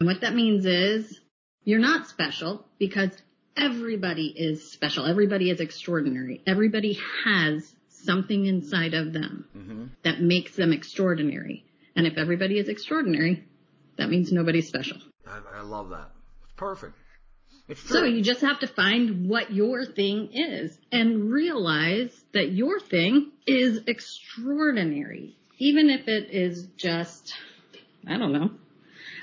[0.00, 1.20] And what that means is
[1.68, 3.10] you're not special because
[3.54, 5.04] everybody is special.
[5.04, 6.40] Everybody is extraordinary.
[6.46, 9.84] Everybody has something inside of them mm-hmm.
[10.02, 11.66] that makes them extraordinary.
[11.94, 13.44] And if everybody is extraordinary,
[13.98, 14.96] that means nobody's special.
[15.26, 16.10] I, I love that.
[16.44, 16.94] It's perfect.
[17.68, 17.86] It's.
[17.86, 23.32] So you just have to find what your thing is and realize that your thing
[23.46, 25.36] is extraordinary.
[25.58, 27.34] Even if it is just,
[28.06, 28.52] I don't know,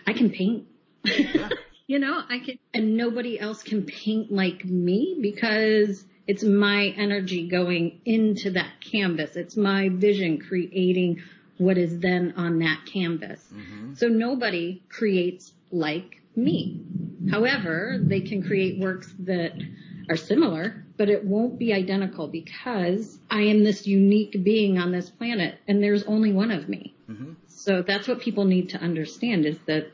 [0.05, 0.67] I can paint.
[1.87, 7.47] you know, I can, and nobody else can paint like me because it's my energy
[7.47, 9.35] going into that canvas.
[9.35, 11.21] It's my vision creating
[11.57, 13.41] what is then on that canvas.
[13.95, 16.81] So nobody creates like me.
[17.29, 19.53] However, they can create works that
[20.09, 25.09] are similar, but it won't be identical because I am this unique being on this
[25.09, 26.95] planet and there's only one of me.
[27.07, 29.91] hmm So that's what people need to understand is that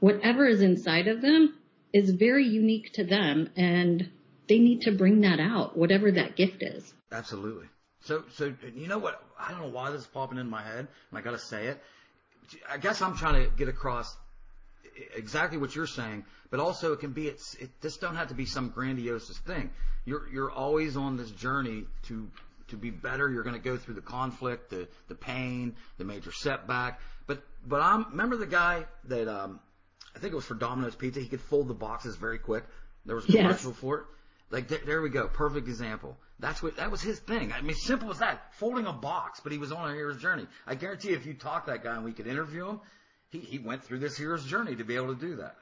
[0.00, 1.54] whatever is inside of them
[1.92, 4.10] is very unique to them and
[4.48, 6.92] they need to bring that out, whatever that gift is.
[7.12, 7.66] Absolutely.
[8.02, 9.22] So, so you know what?
[9.38, 11.66] I don't know why this is popping in my head, and I got to say
[11.66, 11.82] it.
[12.70, 14.16] I guess I'm trying to get across
[15.14, 18.34] exactly what you're saying, but also it can be it's it this don't have to
[18.34, 19.70] be some grandiose thing.
[20.04, 22.28] You're you're always on this journey to
[22.68, 23.30] to be better.
[23.30, 27.00] You're going to go through the conflict, the the pain, the major setback.
[27.26, 29.60] But but I'm remember the guy that um
[30.18, 31.20] I think it was for Domino's Pizza.
[31.20, 32.64] He could fold the boxes very quick.
[33.06, 33.42] There was a Yes.
[33.42, 34.04] commercial for it.
[34.50, 36.16] Like th- there we go, perfect example.
[36.40, 37.52] That's what that was his thing.
[37.52, 39.40] I mean, simple as that, folding a box.
[39.40, 40.46] But he was on a hero's journey.
[40.66, 42.80] I guarantee, if you talk to that guy and we could interview him,
[43.28, 45.56] he he went through this hero's journey to be able to do that,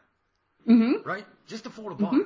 [0.69, 1.07] Mm-hmm.
[1.09, 1.27] right?
[1.47, 2.17] Just to fold a box.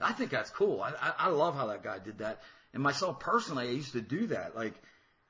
[0.00, 0.80] I think that's cool.
[0.82, 2.40] I, I I love how that guy did that.
[2.72, 4.54] And myself personally, I used to do that.
[4.56, 4.74] Like,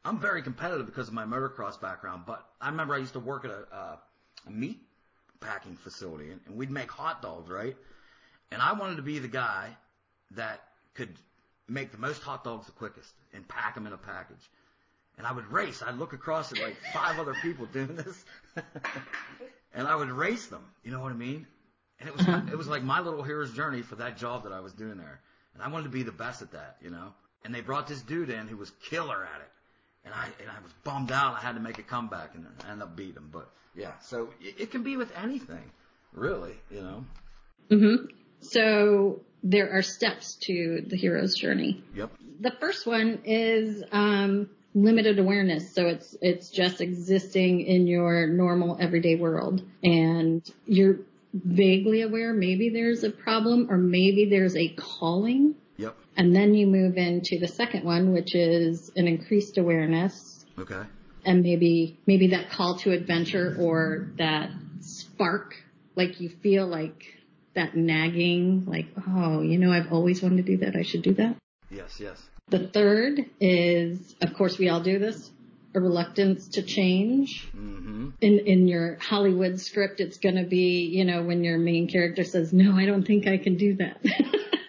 [0.05, 2.25] I'm very competitive because of my motocross background.
[2.27, 3.97] But I remember I used to work at a, uh,
[4.47, 4.81] a meat
[5.45, 7.77] packing facility, and, and we'd make hot dogs, right?
[8.51, 9.77] And I wanted to be the guy
[10.33, 10.63] that
[10.95, 11.11] could
[11.69, 14.51] make the most hot dogs the quickest and pack them in a package.
[15.17, 15.83] And I would race.
[15.87, 18.25] I'd look across at like five other people doing this,
[19.75, 20.65] and I would race them.
[20.83, 21.47] You know what I mean?
[22.01, 24.61] And it was it was like my little hero's journey for that job that I
[24.61, 25.21] was doing there.
[25.55, 27.13] And I wanted to be the best at that, you know.
[27.45, 29.51] And they brought this dude in who was killer at it.
[30.05, 31.35] And I and I was bummed out.
[31.35, 33.31] I had to make a comeback and I ended up beating him.
[33.33, 35.71] But yeah, so it, it can be with anything,
[36.13, 37.05] really, you know.
[37.71, 38.07] Mm-hmm.
[38.41, 41.83] So there are steps to the hero's journey.
[41.95, 42.11] Yep.
[42.41, 45.75] The first one is um, limited awareness.
[45.75, 50.99] So it's it's just existing in your normal everyday world, and you're
[51.35, 55.97] vaguely aware maybe there's a problem or maybe there's a calling, Yep.
[56.17, 60.83] and then you move into the second one, which is an increased awareness, Okay.
[61.25, 65.57] and maybe maybe that call to adventure or that spark,
[65.97, 67.05] like you feel like
[67.55, 70.77] that nagging, like oh, you know, I've always wanted to do that.
[70.77, 71.37] I should do that.
[71.71, 72.23] Yes, yes.
[72.49, 75.31] The third is, of course, we all do this,
[75.75, 77.49] a reluctance to change.
[77.57, 78.11] Mm-hmm.
[78.21, 82.23] In in your Hollywood script, it's going to be, you know, when your main character
[82.23, 83.99] says, "No, I don't think I can do that."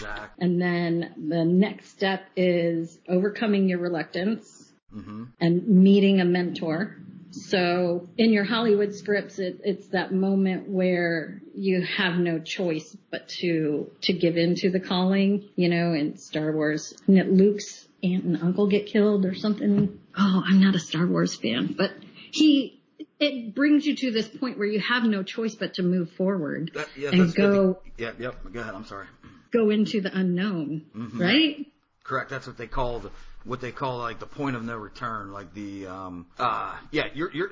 [0.00, 0.44] exactly.
[0.44, 5.24] And then the next step is overcoming your reluctance Mm-hmm.
[5.40, 6.96] and meeting a mentor.
[7.30, 13.28] So in your Hollywood scripts, it, it's that moment where you have no choice but
[13.40, 15.48] to to give in to the calling.
[15.54, 20.00] You know, in Star Wars, Luke's aunt and uncle get killed or something.
[20.18, 21.92] Oh, I'm not a Star Wars fan, but
[22.32, 22.82] he
[23.20, 26.72] it brings you to this point where you have no choice but to move forward
[26.74, 27.52] That, yeah, and good.
[27.52, 28.52] go Yep, yep.
[28.52, 28.74] Go ahead.
[28.74, 29.06] I'm sorry.
[29.52, 31.18] Go into the unknown, Mhm.
[31.20, 31.66] right?
[32.04, 32.30] Correct.
[32.30, 33.10] That's what they call the
[33.44, 35.32] what they call like the point of no return.
[35.32, 37.50] Like the um uh yeah you're you're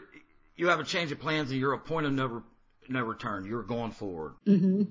[0.57, 2.43] you have a change of plans and you're a point of no re-
[2.91, 3.45] no return.
[3.45, 4.33] You're going forward.
[4.47, 4.83] hmm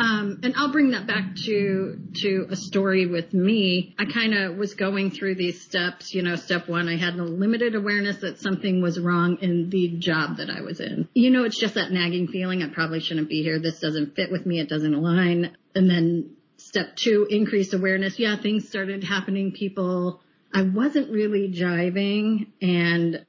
[0.00, 3.94] Um, and I'll bring that back to to a story with me.
[3.98, 6.14] I kind of was going through these steps.
[6.14, 9.88] You know, step one, I had a limited awareness that something was wrong in the
[9.98, 11.08] job that I was in.
[11.14, 12.62] You know, it's just that nagging feeling.
[12.62, 13.58] I probably shouldn't be here.
[13.58, 14.60] This doesn't fit with me.
[14.60, 15.56] It doesn't align.
[15.74, 16.36] And then
[16.68, 18.18] step two, increased awareness.
[18.18, 19.52] Yeah, things started happening.
[19.52, 20.20] People,
[20.52, 22.48] I wasn't really jiving.
[22.60, 23.24] And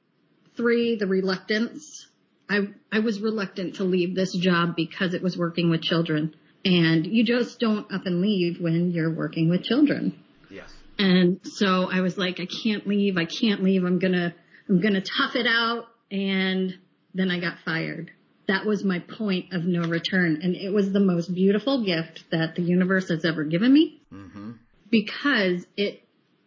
[0.56, 2.06] three, the reluctance.
[2.50, 6.34] I, I was reluctant to leave this job because it was working with children.
[6.66, 10.22] And you just don't up and leave when you're working with children.
[10.50, 10.70] Yes.
[10.98, 13.16] And so I was like, I can't leave.
[13.16, 13.84] I can't leave.
[13.84, 14.34] I'm gonna,
[14.68, 15.86] I'm gonna tough it out.
[16.10, 16.74] And
[17.14, 18.10] then I got fired.
[18.50, 20.40] That was my point of no return.
[20.42, 24.50] And it was the most beautiful gift that the universe has ever given me Mm-hmm.
[24.90, 26.02] because it,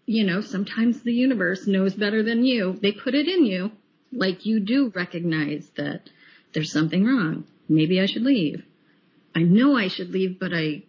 [0.06, 2.78] you know, sometimes the universe knows better than you.
[2.82, 3.72] They put it in you.
[4.12, 6.02] Like you do recognize that
[6.54, 7.46] there's something wrong.
[7.70, 8.64] Maybe I should leave.
[9.34, 10.84] I know I should leave, but I,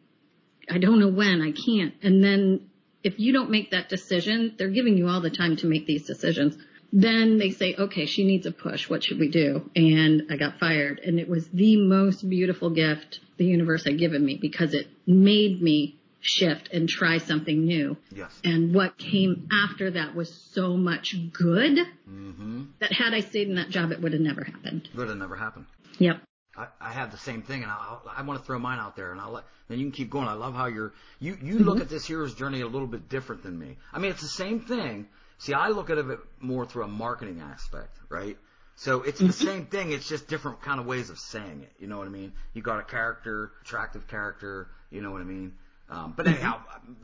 [0.69, 1.41] I don't know when.
[1.41, 1.95] I can't.
[2.03, 2.69] And then
[3.05, 6.07] if you don't make that decision, they're giving you all the time to make these
[6.07, 6.57] decisions.
[6.97, 8.89] Then they say, okay, she needs a push.
[8.89, 9.69] What should we do?
[9.75, 11.01] And I got fired.
[11.01, 15.61] And it was the most beautiful gift the universe had given me because it made
[15.61, 17.97] me shift and try something new.
[18.15, 18.31] Yes.
[18.45, 21.79] And what came after that was so much good
[22.09, 22.65] Mm-hmm.
[22.81, 24.89] that had I stayed in that job, it would have never happened.
[24.95, 25.67] Would have never happened.
[25.99, 26.21] Yep.
[26.57, 29.11] I, I have the same thing, and I'll, I want to throw mine out there,
[29.13, 30.29] and I'll let then you can keep going.
[30.29, 33.43] I love how you're you you look at this hero's journey a little bit different
[33.43, 33.79] than me.
[33.93, 35.09] I mean, it's the same thing.
[35.39, 36.07] See, I look at it
[36.41, 38.37] more through a marketing aspect, right?
[38.77, 39.47] So it's the mm-hmm.
[39.47, 39.93] same thing.
[39.93, 41.73] It's just different kind of ways of saying it.
[41.79, 42.33] You know what I mean?
[42.55, 44.69] You got a character, attractive character.
[44.91, 45.55] You know what I mean?
[45.91, 46.35] Um, but mm-hmm.
[46.35, 46.97] anyhow, um,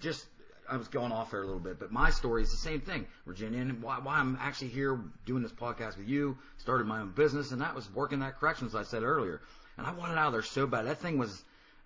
[0.00, 0.24] just
[0.68, 3.06] I was going off there a little bit, but my story is the same thing,
[3.26, 6.38] Virginia, and why, why I'm actually here doing this podcast with you.
[6.58, 9.42] Started my own business, and that was working that corrections, as I said earlier.
[9.76, 10.86] And I wanted out of there so bad.
[10.86, 11.42] That thing was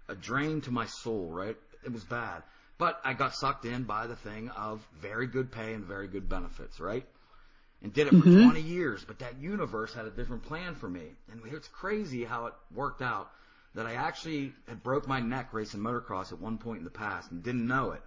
[0.09, 1.57] a drain to my soul, right?
[1.85, 2.43] It was bad.
[2.79, 6.29] But I got sucked in by the thing of very good pay and very good
[6.29, 7.05] benefits, right?
[7.83, 8.45] And did it for mm-hmm.
[8.45, 11.03] 20 years, but that universe had a different plan for me.
[11.31, 13.31] And it's crazy how it worked out
[13.75, 17.31] that I actually had broke my neck racing motocross at one point in the past
[17.31, 18.03] and didn't know it.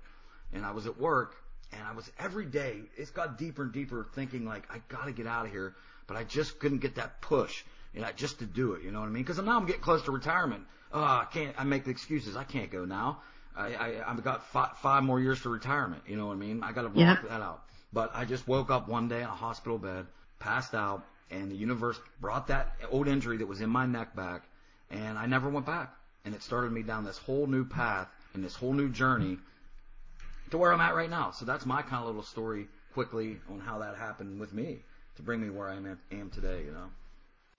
[0.53, 1.35] And I was at work
[1.71, 5.27] and I was every day, it's got deeper and deeper thinking like, I gotta get
[5.27, 5.75] out of here,
[6.07, 8.99] but I just couldn't get that push, you know, just to do it, you know
[8.99, 9.23] what I mean?
[9.23, 10.63] Cause now I'm getting close to retirement.
[10.93, 12.35] Oh, I can't, I make the excuses.
[12.35, 13.21] I can't go now.
[13.55, 16.63] I, I, I've got five, five more years to retirement, you know what I mean?
[16.63, 17.15] I gotta rock Yeah.
[17.29, 17.63] that out.
[17.93, 20.05] But I just woke up one day in a hospital bed,
[20.39, 24.43] passed out, and the universe brought that old injury that was in my neck back,
[24.89, 25.93] and I never went back.
[26.23, 29.39] And it started me down this whole new path and this whole new journey
[30.51, 31.31] to where I'm at right now.
[31.31, 34.83] So that's my kind of little story quickly on how that happened with me
[35.15, 36.89] to bring me where I am, am today, you know?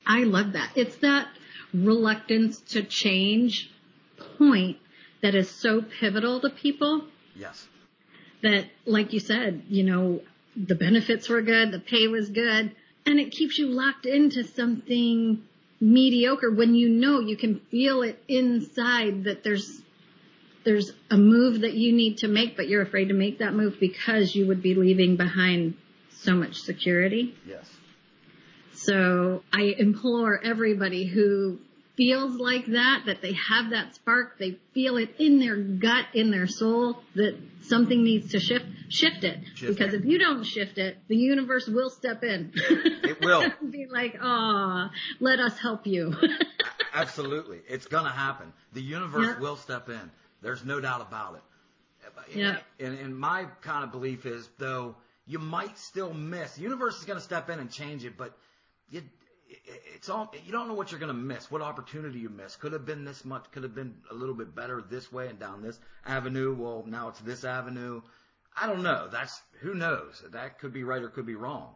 [0.07, 0.71] I love that.
[0.77, 1.29] It's that
[1.75, 3.71] reluctance to change
[4.39, 4.79] point
[5.23, 7.05] that is so pivotal to people
[7.35, 7.67] Yes.
[8.43, 10.21] that, like you said, you know,
[10.57, 12.73] the benefits were good, the pay was good,
[13.07, 15.43] and it keeps you locked into something
[15.81, 19.81] mediocre when you know you can feel it inside that there's
[20.65, 23.79] there's a move that you need to make, but you're afraid to make that move
[23.81, 25.75] because you would be leaving behind
[26.21, 27.35] so much security.
[27.45, 27.69] Yes.
[28.75, 31.59] So I implore everybody who
[31.97, 36.31] feels like that, that they have that spark, they feel it in their gut, in
[36.31, 39.41] their soul, that something needs to shift, shift it.
[39.55, 40.01] Shift because it.
[40.01, 42.53] if you don't shift it, the universe will step in.
[42.55, 43.51] It will.
[43.71, 44.89] Be like, oh,
[45.21, 46.15] let us help you.
[46.95, 47.61] Absolutely.
[47.69, 48.53] It's going to happen.
[48.73, 49.41] The universe Yeah.
[49.41, 50.11] will step in.
[50.41, 51.43] There's no doubt about it.
[52.35, 52.59] Yeah.
[52.81, 56.55] And, and my kind of belief is, though, you might still miss.
[56.55, 58.37] The universe is going to step in and change it, but
[58.91, 59.05] it,
[59.95, 62.57] it's all you don't know what you're going to miss, what opportunity you miss.
[62.57, 65.39] Could have been this much, could have been a little bit better this way and
[65.39, 66.55] down this avenue.
[66.59, 68.03] Well, now it's this avenue.
[68.57, 69.09] I don't know.
[69.11, 70.23] That's who knows.
[70.33, 71.75] That could be right or could be wrong.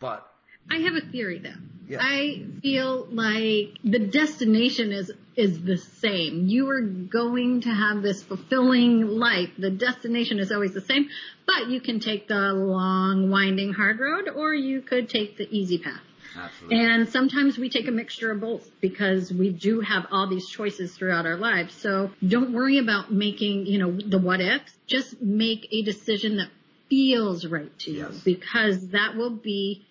[0.00, 0.26] But
[0.70, 1.50] I have a theory though.
[1.88, 1.98] Yeah.
[2.00, 6.46] I feel like the destination is is the same.
[6.48, 9.50] You are going to have this fulfilling life.
[9.56, 11.08] The destination is always the same,
[11.46, 15.78] but you can take the long, winding, hard road, or you could take the easy
[15.78, 16.02] path.
[16.38, 20.48] Absolutely, And sometimes we take a mixture of both because we do have all these
[20.48, 21.74] choices throughout our lives.
[21.74, 24.72] So don't worry about making, you know, the what ifs.
[24.86, 26.48] Just make a decision that
[26.88, 28.20] feels right to you Yes.
[28.20, 29.84] because that will be,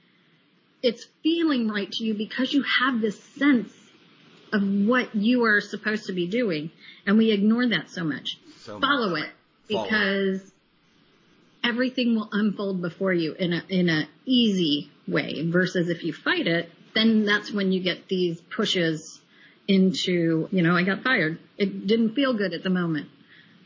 [0.82, 3.72] it's feeling right to you because you have this sense
[4.54, 6.72] of what you are supposed to be doing.
[7.06, 8.40] And we ignore that so much.
[8.62, 9.24] So Follow much.
[9.24, 9.30] it
[9.74, 9.90] Follow it.
[9.90, 10.52] because
[11.64, 16.48] everything will unfold before you in a in a easy way versus if you fight
[16.48, 19.20] it then that's when you get these pushes
[19.68, 23.10] into you know I got fired it didn't feel good at the moment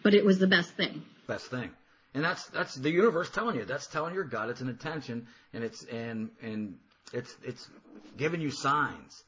[0.04, 1.70] but it was the best thing best thing.
[2.14, 3.66] And that's that's the universe telling you.
[3.66, 4.50] That's telling your gut.
[4.50, 6.78] It's an intention, and it's and and
[7.14, 7.70] it's it's
[8.18, 9.24] giving you signs.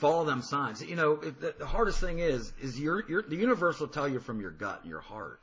[0.00, 0.84] Follow them signs.
[0.84, 4.20] You know, the, the hardest thing is is your your the universe will tell you
[4.20, 5.42] from your gut and your heart.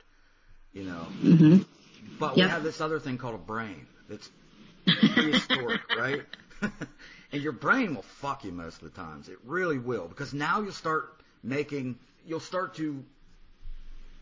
[0.72, 1.62] You know, mm-hmm.
[2.20, 4.30] but we have this other thing called a brain that's
[4.86, 6.22] prehistoric, right?
[7.32, 9.28] and your brain will fuck you most of the times.
[9.28, 13.02] It really will because now you'll start making, you'll start to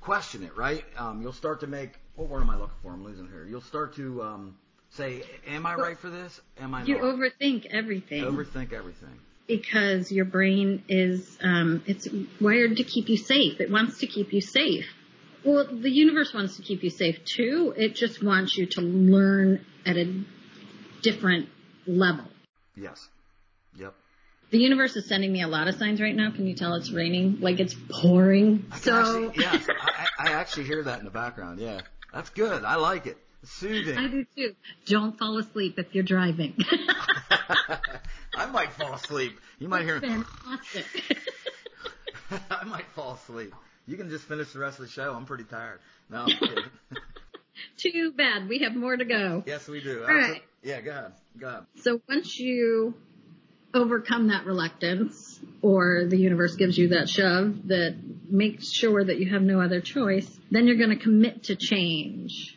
[0.01, 0.85] question it, right?
[0.97, 1.95] Um, you'll start to make.
[2.17, 2.93] What word am I looking for?
[2.93, 3.45] I'm losing here.
[3.45, 4.57] You'll start to um,
[4.91, 6.41] say, "Am I right for this?
[6.61, 9.19] Am I you not?" overthink everything Overthink everything.
[9.47, 12.09] because your brain is um, it's
[12.41, 14.87] wired to keep you safe it wants to keep you safe
[15.45, 19.65] well the universe wants to keep you safe too it just wants you to learn
[19.87, 20.23] at a
[21.03, 21.49] different
[21.87, 22.25] level
[22.77, 23.09] Yes.
[23.77, 23.95] Yep.
[24.51, 26.31] The universe is sending me a lot of signs right now.
[26.31, 27.39] Can you tell it's raining?
[27.41, 28.65] Like it's pouring.
[28.73, 28.97] I So
[29.27, 31.61] actually, yes, I, I I actually hear that in the background.
[31.61, 31.81] Yeah,
[32.13, 32.65] that's good.
[32.65, 33.17] I like it.
[33.43, 33.97] It's soothing.
[33.97, 34.55] I do too.
[34.87, 36.55] Don't fall asleep if you're driving.
[38.35, 39.39] I might fall asleep.
[39.59, 40.01] You might hear.
[40.01, 40.87] Fantastic.
[42.51, 43.55] I might fall asleep.
[43.87, 45.15] You can just finish the rest of the show.
[45.15, 45.81] I'm pretty tired.
[46.09, 46.65] No, I'm kidding.
[47.77, 48.49] Too bad.
[48.49, 49.43] We have more to go.
[49.47, 50.03] yes, we do.
[50.03, 50.43] All right.
[50.63, 51.13] Yeah, go ahead.
[51.39, 51.63] Go ahead.
[51.83, 52.95] So once you
[53.73, 57.97] overcome that reluctance or the universe gives you that shove that
[58.29, 62.57] makes sure that you have no other choice, then you're going to commit to change.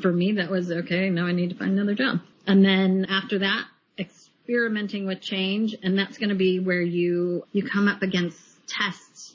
[0.00, 1.10] For me, that was okay.
[1.10, 2.20] Now I need to find another job.
[2.46, 3.66] And then after that,
[3.98, 5.76] experimenting with change.
[5.82, 9.34] And that's going to be where you, you come up against tests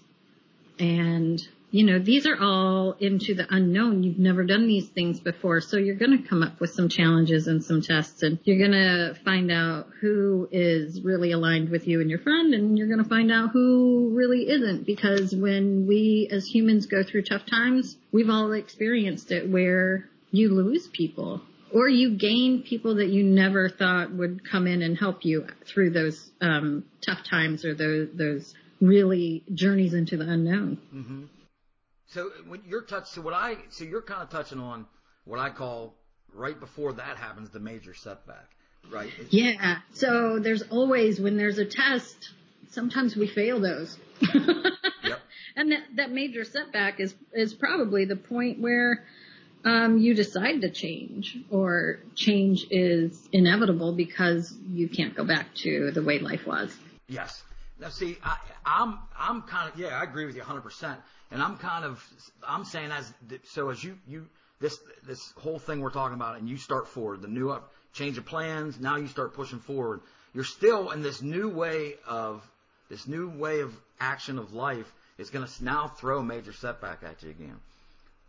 [0.79, 1.41] and
[1.73, 4.03] you know, these are all into the unknown.
[4.03, 5.59] You've never done these things before.
[5.59, 8.79] So you're going to come up with some challenges and some tests and you're going
[8.79, 13.03] to find out who is really aligned with you and your friend and you're going
[13.03, 17.97] to find out who really isn't because when we as humans go through tough times,
[18.11, 21.41] we've all experienced it where you lose people
[21.73, 25.89] or you gain people that you never thought would come in and help you through
[25.89, 30.77] those um, tough times or those, those really journeys into the unknown.
[30.93, 31.23] Mm-hmm.
[32.13, 34.85] So when you're touch, so what I, so you're kind of touching on
[35.25, 35.95] what I call
[36.33, 38.49] right before that happens, the major setback,
[38.91, 39.09] right?
[39.29, 39.77] Yeah.
[39.93, 42.31] So there's always when there's a test,
[42.71, 43.97] sometimes we fail those.
[45.03, 45.19] Yep.
[45.55, 49.03] And that, that major setback is is probably the point where
[49.63, 55.91] um, you decide to change, or change is inevitable because you can't go back to
[55.91, 56.75] the way life was.
[57.07, 57.43] Yes.
[57.79, 60.97] Now see, I, I'm, I'm kind of, yeah, I agree with you 100%.
[61.33, 62.01] And I'm kind of,
[62.47, 63.11] I'm saying as,
[63.45, 64.27] so as you, you,
[64.61, 68.17] this, this whole thing we're talking about and you start forward, the new up, change
[68.19, 70.01] of plans, now you start pushing forward.
[70.35, 72.47] You're still in this new way of,
[72.89, 77.03] this new way of action of life is going to now throw a major setback
[77.03, 77.55] at you again.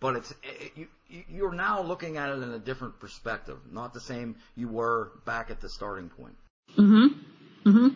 [0.01, 0.89] But it's, it, you-
[1.31, 5.51] you're now looking at it in a different perspective, not the same you were back
[5.51, 6.35] at the starting point.
[6.77, 7.69] Mm-hmm.
[7.69, 7.89] Mm-hmm.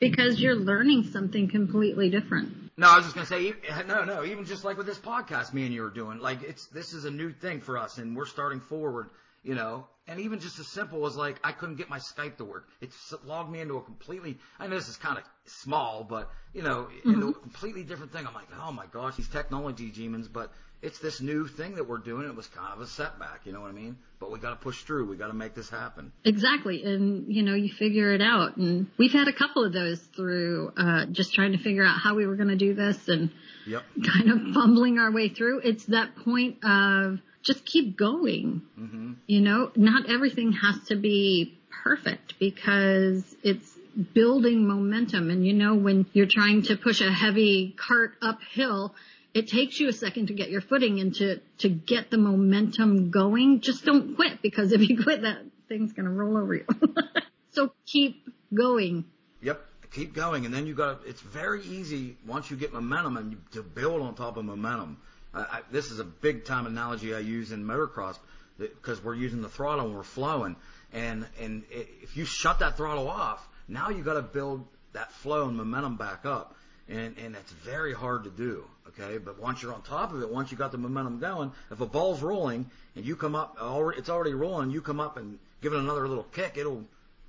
[0.00, 2.63] Because you're learning something completely different.
[2.76, 4.24] No, I was just gonna say, e- eh, no, no.
[4.24, 7.04] Even just like with this podcast, me and you are doing, like it's this is
[7.04, 9.10] a new thing for us, and we're starting forward,
[9.42, 9.86] you know.
[10.06, 12.90] And even just as simple as like I couldn't get my Skype to work, it
[13.24, 14.38] logged me into a completely.
[14.58, 17.28] I know this is kind of small, but you know, into mm-hmm.
[17.28, 18.26] a completely different thing.
[18.26, 20.52] I'm like, oh my gosh, these technology demons, but
[20.84, 22.28] it's this new thing that we're doing.
[22.28, 23.96] It was kind of a setback, you know what I mean?
[24.20, 25.06] But we got to push through.
[25.08, 26.12] We got to make this happen.
[26.24, 26.84] Exactly.
[26.84, 28.58] And, you know, you figure it out.
[28.58, 32.14] And we've had a couple of those through, uh, just trying to figure out how
[32.14, 33.30] we were going to do this and
[33.66, 33.82] Yep.
[34.06, 35.60] kind of fumbling our way through.
[35.64, 38.60] It's that point of just keep going.
[38.76, 43.70] hmm You know, not everything has to be perfect because it's,
[44.12, 45.30] building momentum.
[45.30, 48.94] And you know, when you're trying to push a heavy cart uphill,
[49.34, 53.10] it takes you a second to get your footing and to, to get the momentum
[53.10, 53.60] going.
[53.60, 56.64] Just don't quit because if you quit, that thing's going to roll over you.
[57.50, 59.04] so keep going.
[59.42, 59.60] Yep.
[59.92, 60.44] Keep going.
[60.44, 64.02] And then you got, it's very easy once you get momentum and you, to build
[64.02, 64.98] on top of momentum.
[65.34, 68.16] I, I, this is a big time analogy I use in motocross
[68.56, 70.54] because we're using the throttle and we're flowing.
[70.92, 75.48] And, and if you shut that throttle off, now you got to build that flow
[75.48, 76.54] and momentum back up.
[76.88, 78.64] And, and that's very hard to do.
[78.88, 79.18] Okay.
[79.18, 81.86] But once you're on top of it, once you got the momentum going, if a
[81.86, 83.56] ball's rolling and you come up,
[83.96, 86.84] it's already rolling, you come up and give it another little kick, it'll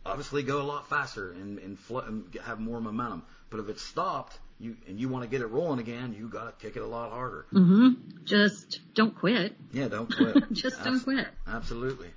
[0.05, 3.23] obviously go a lot faster and, and, fl- and have more momentum.
[3.49, 6.45] But if it's stopped, you and you want to get it rolling again, you got
[6.45, 7.45] to kick it a lot harder.
[7.53, 8.23] Mm-hmm.
[8.23, 9.55] Just don't quit.
[9.73, 10.43] Yeah, don't quit.
[10.51, 11.27] Just don't quit.
[11.47, 12.07] Absolutely.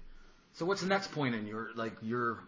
[0.54, 2.38] So what's the next point in your like your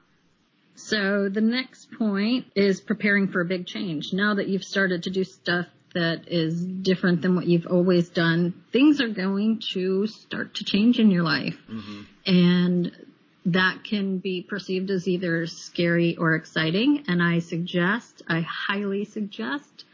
[0.88, 4.12] so the next point is preparing for a big change.
[4.12, 8.62] Now that you've started to do stuff that is different than what you've always done,
[8.72, 11.56] things are going to start to change in your life.
[11.70, 12.02] Mm-hmm.
[12.26, 13.06] And
[13.46, 17.04] that can be perceived as either scary or exciting.
[17.08, 19.84] And I suggest, I highly suggest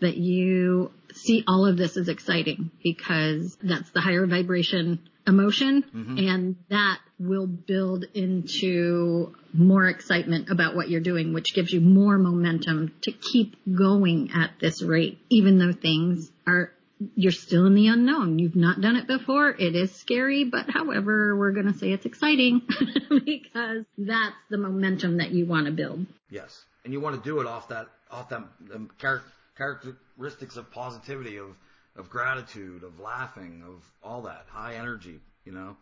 [0.00, 6.18] that you see all of this as exciting because that's the higher vibration emotion mm-hmm.
[6.18, 12.18] and that will build into more excitement about what you're doing, which gives you more
[12.18, 16.72] momentum to keep going at this rate, even though things are
[17.14, 18.40] you're still in the unknown.
[18.40, 19.50] You've not done it before.
[19.50, 22.62] It is scary, but however, we're going to say it's exciting
[23.24, 26.06] because that's the momentum that you want to build.
[26.28, 26.64] Yes.
[26.84, 28.42] And you want to do it off that, off that
[28.98, 29.22] char-
[29.58, 31.48] characteristics of positivity, of,
[31.96, 35.76] of gratitude, of laughing, of all that high energy, you know?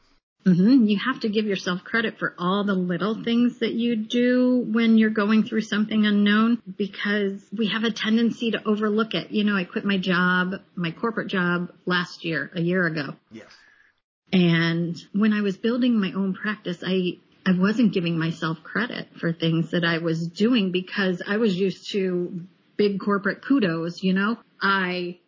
[0.46, 0.86] Mm-hmm.
[0.86, 4.96] You have to give yourself credit for all the little things that you do when
[4.96, 9.32] you're going through something unknown because we have a tendency to overlook it.
[9.32, 13.16] You know, I quit my job, my corporate job last year, a year ago.
[13.32, 13.48] Yes.
[14.32, 19.32] And when I was building my own practice, I, I wasn't giving myself credit for
[19.32, 22.46] things that I was doing because I was used to
[22.76, 24.38] big corporate kudos, you know?
[24.60, 25.18] I,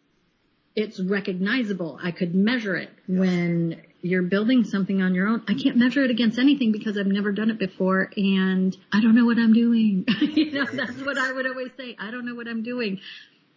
[0.75, 1.99] it's recognizable.
[2.03, 3.19] I could measure it yes.
[3.19, 5.43] when you're building something on your own.
[5.49, 9.15] I can't measure it against anything because I've never done it before and I don't
[9.15, 10.05] know what I'm doing.
[10.21, 11.97] you know, that's what I would always say.
[11.99, 13.01] I don't know what I'm doing.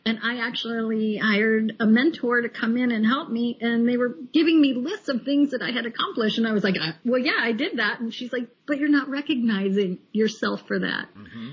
[0.03, 4.15] And I actually hired a mentor to come in and help me and they were
[4.33, 6.75] giving me lists of things that I had accomplished and I was like,
[7.05, 7.99] well, yeah, I did that.
[7.99, 11.05] And she's like, but you're not recognizing yourself for that.
[11.15, 11.49] Mm-hmm.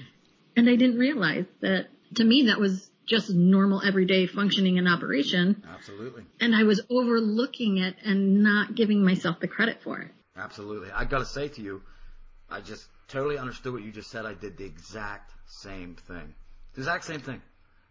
[0.56, 5.62] And I didn't realize that to me that was just normal everyday functioning and operation.
[5.74, 6.24] Absolutely.
[6.40, 10.10] And I was overlooking it and not giving myself the credit for it.
[10.36, 10.90] Absolutely.
[10.90, 11.82] I got to say to you,
[12.50, 14.26] I just totally understood what you just said.
[14.26, 16.34] I did the exact same thing.
[16.74, 17.42] The exact same thing.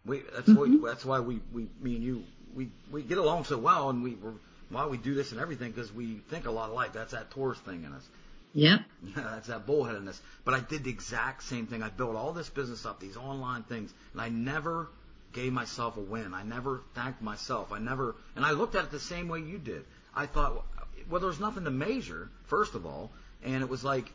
[0.06, 0.80] We that's mm-hmm.
[0.80, 2.22] why that's why we, we me and you
[2.54, 4.34] we we get along so well and we were
[4.70, 6.92] why we do this and everything because we think a lot alike.
[6.92, 8.06] That's that Taurus thing in us.
[8.54, 8.78] Yeah,
[9.16, 10.18] that's that bullheadedness.
[10.44, 11.82] But I did the exact same thing.
[11.82, 14.88] I built all this business up, these online things, and I never
[15.32, 16.34] gave myself a win.
[16.34, 17.72] I never thanked myself.
[17.72, 19.84] I never, and I looked at it the same way you did.
[20.14, 20.64] I thought,
[21.10, 23.10] well, there's nothing to measure, first of all,
[23.42, 24.10] and it was like,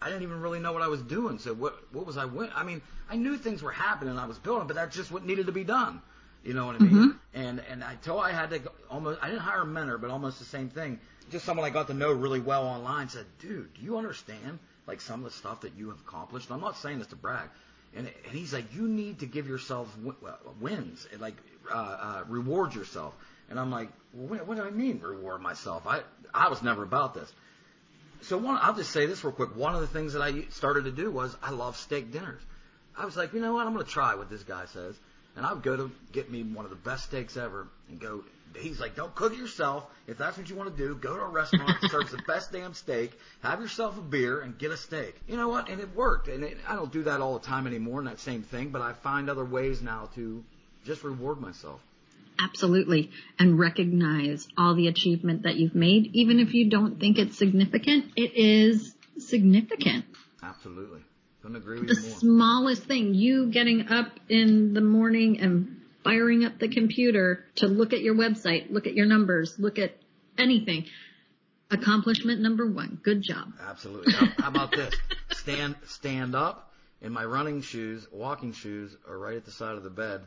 [0.00, 1.38] I didn't even really know what I was doing.
[1.38, 2.50] So what, what was I win?
[2.54, 4.10] I mean, I knew things were happening.
[4.10, 6.02] And I was building, but that's just what needed to be done.
[6.46, 6.90] You know what I mean?
[6.90, 7.08] Mm-hmm.
[7.34, 9.18] And and I told I had to go, almost.
[9.20, 11.00] I didn't hire a mentor, but almost the same thing.
[11.28, 15.00] Just someone I got to know really well online said, "Dude, do you understand like
[15.00, 17.48] some of the stuff that you have accomplished?" I'm not saying this to brag,
[17.96, 20.30] and, and he's like, you need to give yourself uh,
[20.60, 21.34] wins, and like
[21.68, 23.12] uh, uh, reward yourself.
[23.50, 25.84] And I'm like, well, what, what do I mean reward myself?
[25.84, 27.32] I I was never about this.
[28.22, 29.56] So one, I'll just say this real quick.
[29.56, 32.40] One of the things that I started to do was I love steak dinners.
[32.96, 33.66] I was like, you know what?
[33.66, 34.96] I'm going to try what this guy says,
[35.36, 38.24] and I would go to get me one of the best steaks ever, and go
[38.60, 39.84] he's like, don't cook it yourself.
[40.06, 42.52] If that's what you want to do, go to a restaurant that serves the best
[42.52, 43.12] damn steak,
[43.42, 45.14] have yourself a beer, and get a steak.
[45.28, 45.68] You know what?
[45.68, 46.28] And it worked.
[46.28, 48.82] And it, I don't do that all the time anymore, and that same thing, but
[48.82, 50.44] I find other ways now to
[50.84, 51.80] just reward myself.
[52.38, 53.10] Absolutely.
[53.38, 58.12] And recognize all the achievement that you've made, even if you don't think it's significant.
[58.16, 60.04] It is significant.
[60.42, 61.00] Absolutely.
[61.46, 62.18] Couldn't agree with the you more.
[62.18, 67.92] Smallest thing, you getting up in the morning and firing up the computer to look
[67.92, 69.96] at your website, look at your numbers, look at
[70.36, 70.86] anything.
[71.70, 72.98] Accomplishment number one.
[73.00, 73.52] Good job.
[73.64, 74.12] Absolutely.
[74.12, 74.92] How, how about this?
[75.34, 79.84] Stand, stand up in my running shoes, walking shoes are right at the side of
[79.84, 80.22] the bed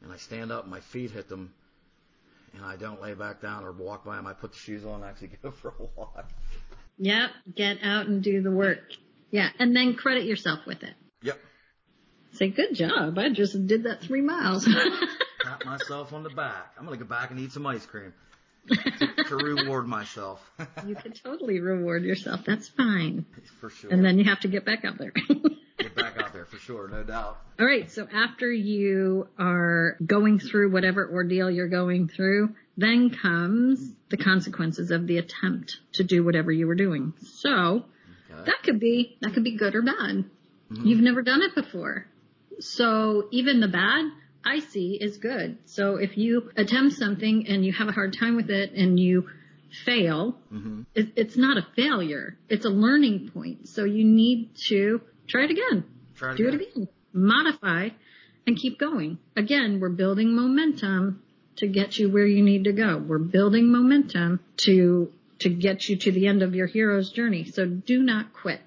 [0.00, 1.52] and I stand up, my feet hit them
[2.54, 4.28] and I don't lay back down or walk by them.
[4.28, 6.30] I put the shoes on and actually go for a walk.
[6.98, 7.30] Yep.
[7.56, 8.78] Get out and do the work.
[9.32, 9.48] Yeah.
[9.58, 10.94] And then credit yourself with it.
[11.22, 11.40] Yep.
[12.34, 13.18] Say, good job.
[13.18, 14.64] I just did that three miles.
[15.44, 16.74] Pat myself on the back.
[16.78, 18.12] I'm gonna go back and eat some ice cream
[18.68, 20.40] to, to reward myself.
[20.86, 22.42] you can totally reward yourself.
[22.46, 23.26] That's fine.
[23.60, 23.90] for sure.
[23.90, 25.12] And then you have to get back out there.
[25.78, 27.38] get back out there for sure, no doubt.
[27.58, 27.90] All right.
[27.90, 34.90] So after you are going through whatever ordeal you're going through, then comes the consequences
[34.90, 37.14] of the attempt to do whatever you were doing.
[37.40, 37.84] So
[38.32, 38.44] Okay.
[38.46, 40.24] that could be, that could be good or bad.
[40.70, 40.86] Mhm.
[40.86, 42.06] You've never done it before.
[42.60, 44.10] So even the bad
[44.44, 45.58] I see is good.
[45.66, 49.28] So if you attempt something and you have a hard time with it and you
[49.84, 50.86] fail, Mhm.
[50.94, 52.36] it, it's not a failure.
[52.48, 53.68] It's a learning point.
[53.68, 55.84] So you need to try it again.
[56.14, 56.60] Try it Do again.
[56.60, 56.88] it again.
[57.12, 57.90] Modify
[58.46, 59.18] and keep going.
[59.36, 61.22] Again, we're building momentum
[61.56, 62.98] to get you where you need to go.
[62.98, 65.12] We're building momentum to
[65.42, 67.44] to get you to the end of your hero's journey.
[67.44, 68.60] So do not quit.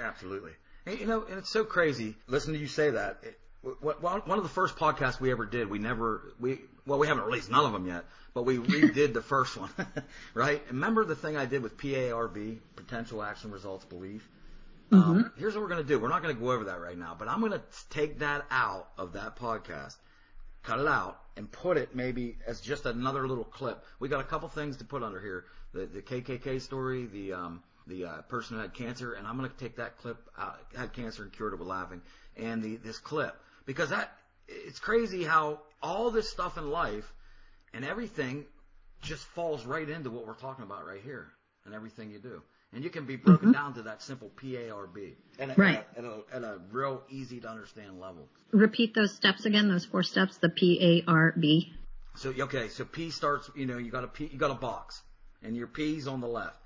[0.00, 0.52] Absolutely.
[0.86, 2.16] And, you know, and it's so crazy.
[2.26, 3.18] Listen to you say that.
[3.22, 7.24] It, one of the first podcasts we ever did, we never, we, well, we haven't
[7.24, 9.70] released none of them yet, but we redid the first one,
[10.34, 10.60] right?
[10.68, 14.28] Remember the thing I did with PARB, potential action results belief?
[14.90, 15.98] Um, here's what we're going to do.
[15.98, 18.44] We're not going to go over that right now, but I'm going to take that
[18.50, 19.96] out of that podcast,
[20.62, 23.84] cut it out, and put it maybe as just another little clip.
[24.00, 27.62] We got a couple things to put under here: the the KKK story, the um,
[27.86, 30.92] the uh, person who had cancer, and I'm going to take that clip out, had
[30.92, 32.00] cancer and cured it with laughing,
[32.36, 33.34] and the this clip
[33.66, 34.12] because that
[34.48, 37.12] it's crazy how all this stuff in life
[37.74, 38.44] and everything
[39.02, 41.28] just falls right into what we're talking about right here
[41.64, 42.42] and everything you do.
[42.74, 43.52] And you can be broken mm-hmm.
[43.52, 45.86] down to that simple PARB at a, Right.
[45.96, 48.28] at, a, at, a, at a real easy to understand level.
[48.50, 51.72] Repeat those steps again, those four steps, the P A R B.
[52.16, 53.50] So okay, so P starts.
[53.54, 55.02] You know, you got a P, you got a box,
[55.42, 56.56] and your P's on the left.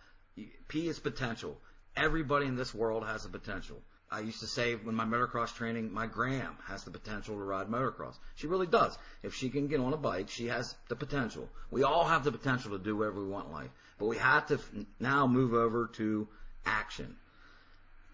[0.68, 1.56] P is potential.
[1.96, 3.80] Everybody in this world has a potential.
[4.10, 7.66] I used to say when my motocross training, my gram has the potential to ride
[7.66, 8.14] motocross.
[8.36, 8.96] She really does.
[9.22, 11.48] If she can get on a bike, she has the potential.
[11.70, 14.46] We all have the potential to do whatever we want in life, but we have
[14.48, 14.60] to
[15.00, 16.28] now move over to
[16.64, 17.16] action.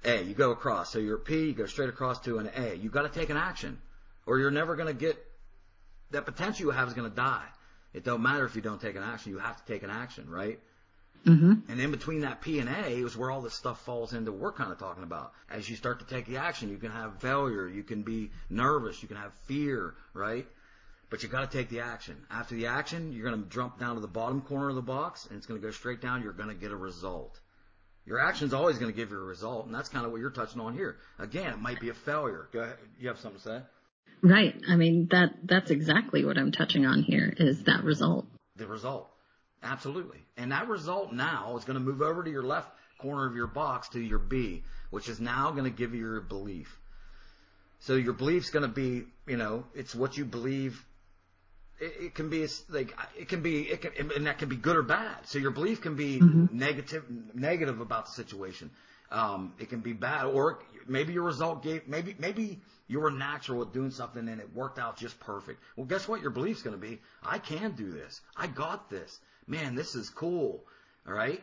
[0.04, 0.90] A, you go across.
[0.90, 2.74] So you're P, you go straight across to an A.
[2.74, 3.78] You got to take an action,
[4.26, 5.22] or you're never going to get
[6.10, 7.46] that potential you have is going to die.
[7.92, 9.32] It don't matter if you don't take an action.
[9.32, 10.58] You have to take an action, right?
[11.26, 11.70] Mm-hmm.
[11.70, 14.32] And in between that P and A is where all this stuff falls into.
[14.32, 15.32] What we're kind of talking about.
[15.50, 17.68] As you start to take the action, you can have failure.
[17.68, 19.02] You can be nervous.
[19.02, 20.46] You can have fear, right?
[21.10, 22.16] But you got to take the action.
[22.30, 25.26] After the action, you're going to jump down to the bottom corner of the box,
[25.26, 26.22] and it's going to go straight down.
[26.22, 27.38] You're going to get a result.
[28.06, 30.30] Your action's always going to give you a result, and that's kind of what you're
[30.30, 30.96] touching on here.
[31.20, 32.48] Again, it might be a failure.
[32.52, 32.78] Go ahead.
[32.98, 33.60] You have something to say?
[34.22, 34.54] Right.
[34.68, 38.26] I mean that that's exactly what I'm touching on here is that result.
[38.56, 39.11] the result.
[39.62, 40.18] Absolutely.
[40.36, 43.46] And that result now is going to move over to your left corner of your
[43.46, 46.78] box to your B, which is now going to give you your belief.
[47.80, 50.84] So your belief's going to be, you know, it's what you believe.
[51.80, 54.76] It, it can be like it can be it can, and that can be good
[54.76, 55.26] or bad.
[55.26, 56.20] So your belief can be
[56.52, 57.04] negative
[57.34, 58.70] negative about the situation.
[59.10, 63.62] Um, it can be bad, or maybe your result gave maybe maybe you were natural
[63.62, 65.62] at doing something and it worked out just perfect.
[65.76, 66.20] Well, guess what?
[66.20, 68.20] Your belief's going to be, I can do this.
[68.36, 69.18] I got this.
[69.46, 70.64] Man, this is cool.
[71.06, 71.42] All right.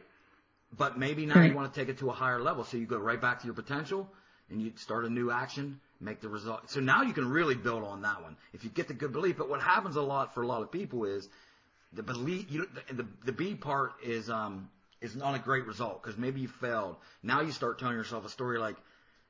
[0.77, 1.49] But maybe now Right.
[1.49, 2.63] you want to take it to a higher level.
[2.63, 4.09] So you go right back to your potential
[4.49, 6.69] and you start a new action, make the result.
[6.69, 8.35] So now you can really build on that one.
[8.53, 10.71] If you get the good belief, but what happens a lot for a lot of
[10.71, 11.27] people is
[11.93, 14.69] the belief, you, the, the, the B part is, um,
[15.01, 16.97] is not a great result because maybe you failed.
[17.23, 18.75] Now you start telling yourself a story like,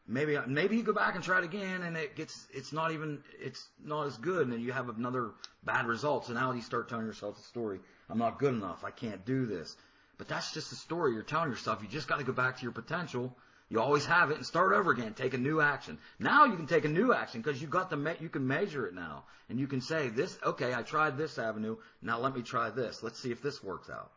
[0.07, 3.23] maybe, maybe you go back and try it again and it gets, it's not even,
[3.41, 5.31] it's not as good and then you have another
[5.63, 6.25] bad result.
[6.25, 7.79] So now you start telling yourself a story.
[8.09, 8.83] I'm not good enough.
[8.83, 9.75] I can't do this.
[10.17, 11.81] But that's just a story you're telling yourself.
[11.81, 13.35] You just got to go back to your potential.
[13.69, 15.13] You always have it and start over again.
[15.13, 15.99] Take a new action.
[16.17, 18.87] Now you can take a new action because you got the me- you can measure
[18.87, 20.37] it now and you can say this.
[20.43, 21.77] Okay, I tried this avenue.
[22.01, 23.03] Now let me try this.
[23.03, 24.11] Let's see if this works out.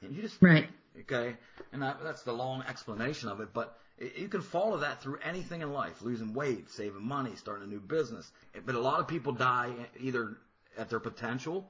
[0.00, 0.68] And you just Right.
[1.00, 1.36] okay,
[1.72, 3.48] and that, that's the long explanation of it.
[3.52, 7.64] But it, you can follow that through anything in life: losing weight, saving money, starting
[7.64, 8.30] a new business.
[8.64, 10.36] But a lot of people die eh, either
[10.78, 11.68] at their potential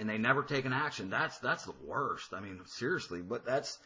[0.00, 1.10] and they never take an action.
[1.10, 2.32] That's that's the worst.
[2.32, 3.78] I mean, seriously, but that's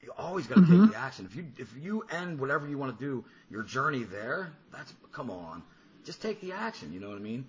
[0.00, 0.92] you always got to take mm-hmm.
[0.92, 1.26] the action.
[1.26, 5.30] If you if you end whatever you want to do, your journey there, that's come
[5.30, 5.62] on,
[6.04, 6.92] just take the action.
[6.92, 7.46] You know what I mean?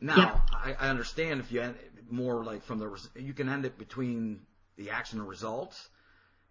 [0.00, 0.40] Now Yep.
[0.54, 1.74] I, I understand if you end
[2.10, 4.40] more like from the you can end it between
[4.76, 5.88] the action and results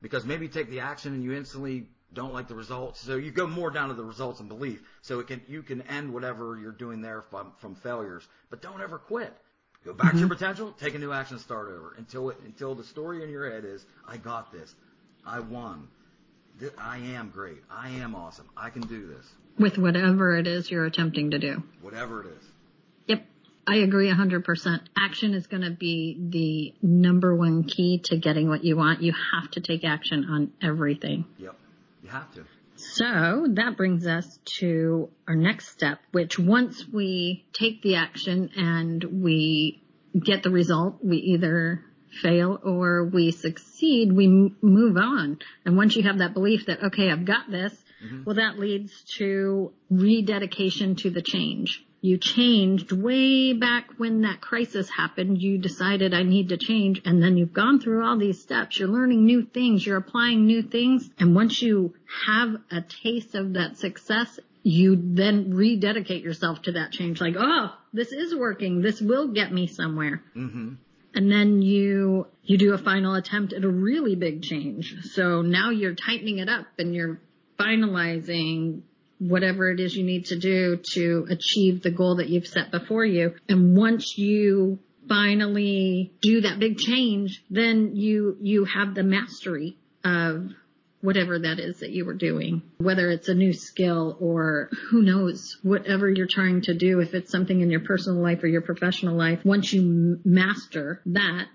[0.01, 3.31] because maybe you take the action and you instantly don't like the results, so you
[3.31, 4.83] go more down to the results and belief.
[5.01, 8.81] So it can you can end whatever you're doing there from from failures, but don't
[8.81, 9.35] ever quit.
[9.85, 10.35] Go back to your mm-hmm.
[10.35, 13.49] potential, take a new action, and start over until it, until the story in your
[13.49, 14.73] head is I got this,
[15.25, 15.87] I won.
[16.77, 17.59] I am great.
[17.71, 18.49] I am awesome.
[18.57, 19.25] I can do this.
[19.57, 21.63] With whatever it is you're attempting to do.
[21.81, 22.43] Whatever it is.
[23.07, 23.25] Yep.
[23.65, 24.79] I agree 100%.
[24.97, 29.01] Action is going to be the number one key to getting what you want.
[29.01, 31.25] You have to take action on everything.
[31.37, 31.55] Yep.
[32.03, 32.45] You have to.
[32.79, 39.03] So that brings us to our next step, which once we take the action and
[39.03, 39.83] we
[40.17, 41.83] get the result, we either
[42.21, 45.39] fail or we succeed, we m- move on.
[45.65, 47.73] And once you have that belief that, okay, I've got this,
[48.03, 48.23] mm-hmm.
[48.25, 51.85] well, that leads to rededication to the change.
[52.01, 55.41] You changed way back when that crisis happened.
[55.41, 58.79] You decided I need to change and then you've gone through all these steps.
[58.79, 59.85] You're learning new things.
[59.85, 61.09] You're applying new things.
[61.19, 61.93] And once you
[62.25, 67.19] have a taste of that success, you then rededicate yourself to that change.
[67.19, 68.81] Like, oh, this is working.
[68.81, 70.23] This will get me somewhere.
[70.35, 70.75] Mm-hmm.
[71.15, 74.95] And then you, you do a final attempt at a really big change.
[75.13, 77.19] So now you're tightening it up and you're
[77.59, 78.83] finalizing
[79.19, 83.05] whatever it is you need to do to achieve the goal that you've set before
[83.05, 83.35] you.
[83.47, 90.51] And once you finally do that big change, then you, you have the mastery of
[91.01, 95.57] whatever that is that you were doing, whether it's a new skill or who knows,
[95.63, 99.15] whatever you're trying to do, if it's something in your personal life or your professional
[99.15, 101.47] life, once you master that,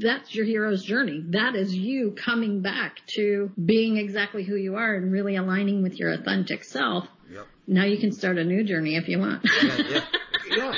[0.00, 1.24] that's your hero's journey.
[1.30, 5.98] That is you coming back to being exactly who you are and really aligning with
[5.98, 7.06] your authentic self.
[7.30, 7.46] Yep.
[7.66, 9.44] Now you can start a new journey if you want.
[9.62, 10.04] Yeah, yeah,
[10.56, 10.74] yeah.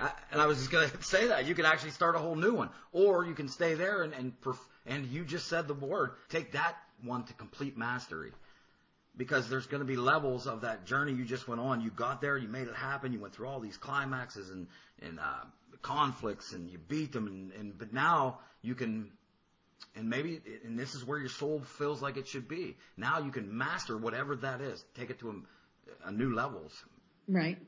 [0.00, 2.54] I, and I was just gonna say that you can actually start a whole new
[2.54, 6.12] one, or you can stay there and and perf- and you just said the word.
[6.28, 8.32] Take that one to complete mastery,
[9.16, 11.80] because there's going to be levels of that journey you just went on.
[11.80, 14.66] You got there, you made it happen, you went through all these climaxes and
[15.02, 15.44] and uh,
[15.82, 19.10] conflicts, and you beat them, and, and but now you can.
[19.96, 22.76] And maybe, and this is where your soul feels like it should be.
[22.96, 24.82] Now you can master whatever that is.
[24.96, 25.42] Take it to
[26.04, 26.72] a, a new levels.
[27.28, 27.58] right.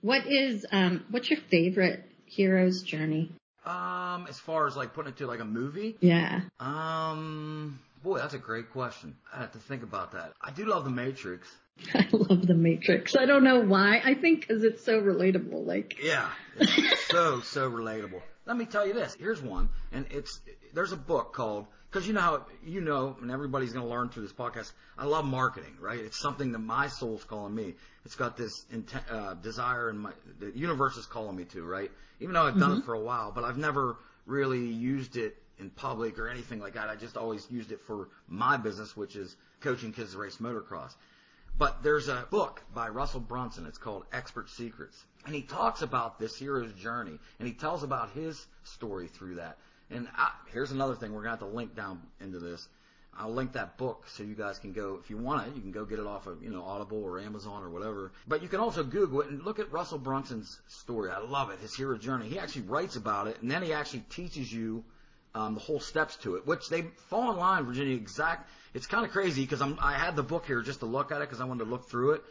[0.00, 3.30] What is, um, what's your favorite hero's journey?
[3.64, 6.40] Um, as far as like putting it to like a movie, Yeah.
[6.58, 9.14] um, boy, that's a great question.
[9.32, 10.32] I have to think about that.
[10.40, 11.46] I do love The Matrix.
[11.94, 13.16] I love the Matrix.
[13.16, 14.00] I don't know why.
[14.04, 15.66] I think because it's so relatable.
[15.66, 16.28] Like, Yeah,
[17.08, 18.22] so so relatable.
[18.46, 19.14] Let me tell you this.
[19.18, 20.40] Here's one, and it's
[20.74, 24.08] there's a book called because you know how you know, and everybody's going to learn
[24.08, 24.72] through this podcast.
[24.98, 26.00] I love marketing, right?
[26.00, 27.74] It's something that my soul's calling me.
[28.04, 31.90] It's got this intent, uh, desire, and my the universe is calling me to, right?
[32.20, 33.96] Even though I've done it for a while, but I've never
[34.26, 36.88] really used it in public or anything like that.
[36.88, 40.94] I just always used it for my business, which is coaching kids to race motocross.
[41.62, 43.66] But there's a book by Russell Brunson.
[43.66, 45.00] It's called Expert Secrets.
[45.26, 47.20] And he talks about this hero's journey.
[47.38, 49.58] And he tells about his story through that.
[49.88, 52.66] And I, here's another thing we're going to have to link down into this.
[53.16, 55.70] I'll link that book so you guys can go, if you want it, you can
[55.70, 58.10] go get it off of, you know, Audible or Amazon or whatever.
[58.26, 61.12] But you can also Google it and look at Russell Brunson's story.
[61.12, 62.28] I love it, his hero journey.
[62.28, 64.82] He actually writes about it and then he actually teaches you
[65.34, 68.48] um, the whole steps to it, which they fall in line, Virginia, exact.
[68.74, 71.28] It's kind of crazy because I had the book here just to look at it
[71.28, 72.22] because I wanted to look through it.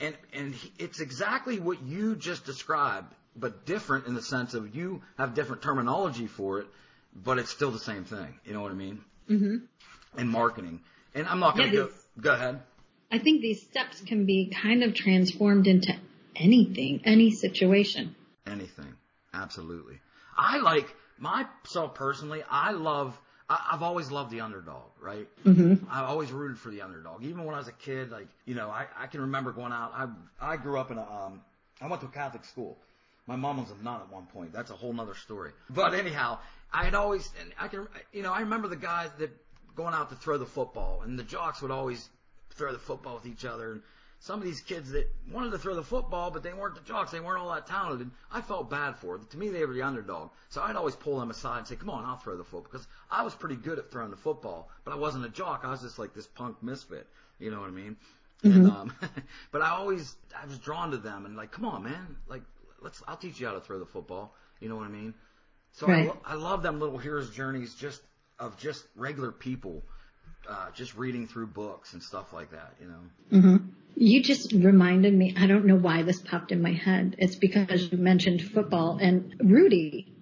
[0.00, 4.74] And, and he, it's exactly what you just described, but different in the sense of
[4.74, 6.66] you have different terminology for it,
[7.14, 8.38] but it's still the same thing.
[8.44, 9.00] You know what I mean?
[9.28, 10.20] Mm-hmm.
[10.20, 10.80] In marketing.
[11.14, 12.60] And I'm not going to Yeah, go, go ahead.
[13.10, 15.94] I think these steps can be kind of transformed into
[16.36, 18.14] anything, any situation.
[18.46, 18.94] Anything.
[19.32, 19.98] Absolutely.
[20.36, 22.42] I like myself personally.
[22.48, 23.18] I love.
[23.48, 25.28] I, I've always loved the underdog, right?
[25.44, 25.86] Mm-hmm.
[25.90, 27.24] I've always rooted for the underdog.
[27.24, 29.92] Even when I was a kid, like you know, I I can remember going out.
[29.94, 31.40] I I grew up in a um.
[31.80, 32.76] I went to a Catholic school.
[33.28, 34.52] My mom was a nun at one point.
[34.52, 35.52] That's a whole nother story.
[35.68, 36.38] But anyhow,
[36.72, 39.30] I had always, and I can, you know, I remember the guys that
[39.76, 42.08] going out to throw the football, and the jocks would always
[42.50, 43.72] throw the football with each other.
[43.72, 43.82] And
[44.20, 47.12] some of these kids that wanted to throw the football, but they weren't the jocks,
[47.12, 48.10] they weren't all that talented.
[48.32, 49.26] I felt bad for them.
[49.30, 50.30] To me, they were the underdog.
[50.48, 52.86] So I'd always pull them aside and say, "Come on, I'll throw the football," because
[53.10, 55.62] I was pretty good at throwing the football, but I wasn't a jock.
[55.64, 57.06] I was just like this punk misfit.
[57.38, 57.96] You know what I mean?
[58.42, 58.92] And um,
[59.52, 62.42] but I always I was drawn to them and like, come on, man, like
[62.80, 64.34] let's I'll teach you how to throw the football.
[64.60, 65.14] You know what I mean?
[65.72, 68.00] So I, lo- I love them little heroes journeys just
[68.38, 69.82] of just regular people,
[70.48, 72.74] uh, just reading through books and stuff like that.
[72.80, 73.40] You know?
[73.40, 73.56] hmm
[73.96, 77.16] You just reminded me, I don't know why this popped in my head.
[77.18, 80.12] It's because you mentioned football and Rudy,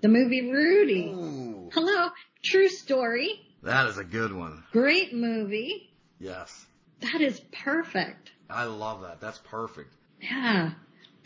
[0.00, 1.06] the movie Rudy.
[1.06, 2.10] Ooh, Hello,
[2.42, 4.62] true story, that is a good one.
[4.72, 5.90] great movie.
[6.18, 6.66] Yes,
[7.00, 8.30] That is perfect.
[8.48, 9.20] I love that.
[9.20, 9.92] That's perfect.
[10.20, 10.70] Yeah.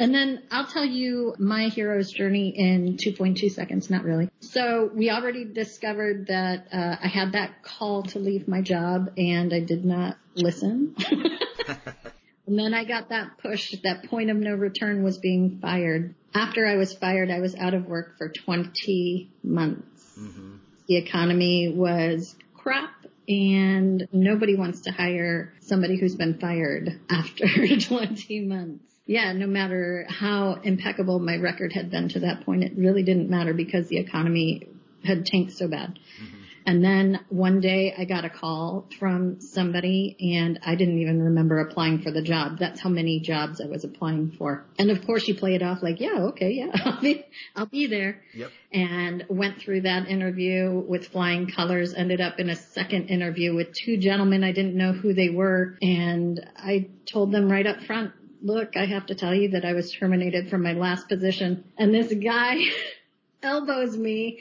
[0.00, 3.90] And then I'll tell you my hero's journey in 2.2 seconds.
[3.90, 4.30] Not really.
[4.40, 9.52] So we already discovered that uh, I had that call to leave my job and
[9.52, 10.96] I did not listen.
[12.46, 13.74] and then I got that push.
[13.84, 16.14] That point of no return was being fired.
[16.34, 20.14] After I was fired, I was out of work for 20 months.
[20.18, 20.56] Mm-hmm.
[20.88, 27.46] The economy was crap and nobody wants to hire somebody who's been fired after
[27.80, 28.84] 20 months.
[29.06, 33.28] Yeah, no matter how impeccable my record had been to that point, it really didn't
[33.28, 34.68] matter because the economy
[35.04, 35.98] had tanked so bad.
[36.22, 36.39] Mm-hmm.
[36.70, 41.58] And then one day I got a call from somebody and I didn't even remember
[41.58, 42.60] applying for the job.
[42.60, 44.66] That's how many jobs I was applying for.
[44.78, 47.24] And of course you play it off like, yeah, okay, yeah, I'll be,
[47.56, 48.22] I'll be there.
[48.34, 48.52] Yep.
[48.72, 53.72] And went through that interview with flying colors, ended up in a second interview with
[53.72, 54.44] two gentlemen.
[54.44, 55.76] I didn't know who they were.
[55.82, 58.12] And I told them right up front,
[58.42, 61.64] look, I have to tell you that I was terminated from my last position.
[61.76, 62.60] And this guy
[63.42, 64.38] elbows me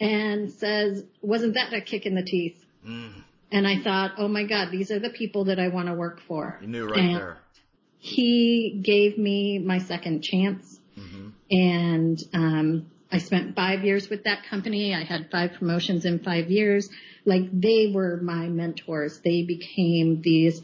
[0.00, 2.56] and says, wasn't that a kick in the teeth?
[2.86, 3.22] Mm.
[3.52, 6.20] And I thought, oh my God, these are the people that I want to work
[6.26, 6.58] for.
[6.60, 7.38] You knew right And there.
[7.98, 11.28] He gave me my second chance Mm-hmm.
[11.50, 14.94] and, um, I spent five years with that company.
[14.94, 16.88] I had five promotions in five years.
[17.24, 19.20] Like they were my mentors.
[19.20, 20.60] They became these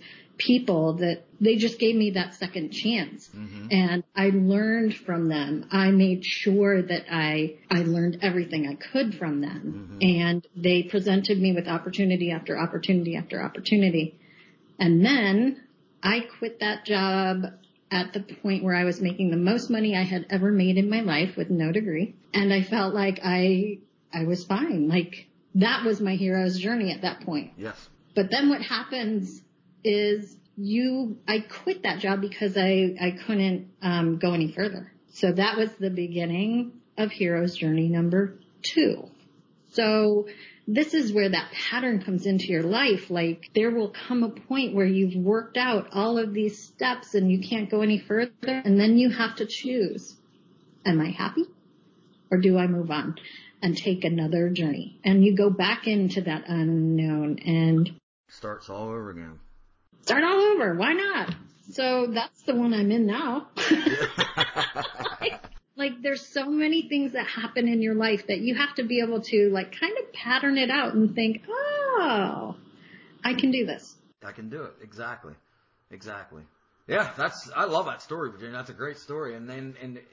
[0.47, 3.67] people that they just gave me that second chance Mm-hmm.
[3.71, 5.67] and I learned from them.
[5.71, 11.41] I made sure that I, I learned everything I could from them and they presented
[11.41, 14.19] me with opportunity after opportunity after opportunity.
[14.79, 15.63] And then
[16.03, 17.45] I quit that job
[17.91, 20.89] at the point where I was making the most money I had ever made in
[20.91, 22.15] my life with no degree.
[22.35, 23.79] And I felt like I,
[24.13, 24.89] I was fine.
[24.89, 25.27] Like
[25.57, 27.53] that was my hero's journey at that point.
[27.57, 27.77] Yes.
[28.15, 29.41] But then what happens
[29.85, 34.93] is you, I quit that job because I, I couldn't, um, go any further.
[35.15, 39.09] So that was the beginning of hero's journey number two.
[39.73, 40.29] So
[40.67, 43.11] this is where that pattern comes into your life.
[43.11, 47.31] Like there will come a point where you've worked out all of these steps and
[47.31, 50.15] you can't go any further and then you have to choose.
[50.85, 51.45] Am I happy
[52.31, 53.17] or do I move on
[53.63, 54.99] and take another journey?
[55.05, 59.39] And you go back into that unknown and Starts all over again.
[60.03, 60.75] Start all over.
[60.75, 61.35] Why not?
[61.71, 63.49] So that's the one I'm in now.
[65.77, 69.01] like there's so many things that happen in your life that you have to be
[69.01, 72.57] able to like kind of pattern it out and think, oh,
[73.25, 73.95] I can do this.
[74.25, 74.73] I can do it.
[74.83, 75.35] Exactly.
[75.91, 76.43] Exactly.
[76.89, 78.57] Yeah, that's I love that story, Virginia.
[78.57, 80.05] That's a great story, and then and it,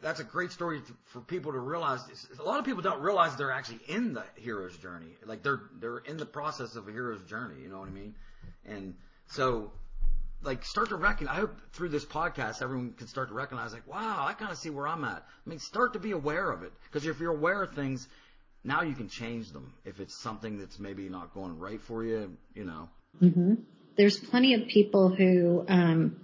[0.00, 2.00] that's a great story for people to realize.
[2.38, 5.16] A lot of people don't realize they're actually in the hero's journey.
[5.24, 7.62] Like they're they're in the process of a hero's journey.
[7.62, 8.14] You know what I mean?
[8.68, 8.94] And
[9.26, 9.72] so,
[10.42, 11.36] like, start to recognize.
[11.36, 14.58] I hope through this podcast, everyone can start to recognize, like, wow, I kind of
[14.58, 15.24] see where I'm at.
[15.46, 18.08] I mean, start to be aware of it, because if you're aware of things,
[18.64, 19.72] now you can change them.
[19.84, 22.88] If it's something that's maybe not going right for you, you know.
[23.22, 23.54] Mm-hmm.
[23.96, 26.20] There's plenty of people who, um,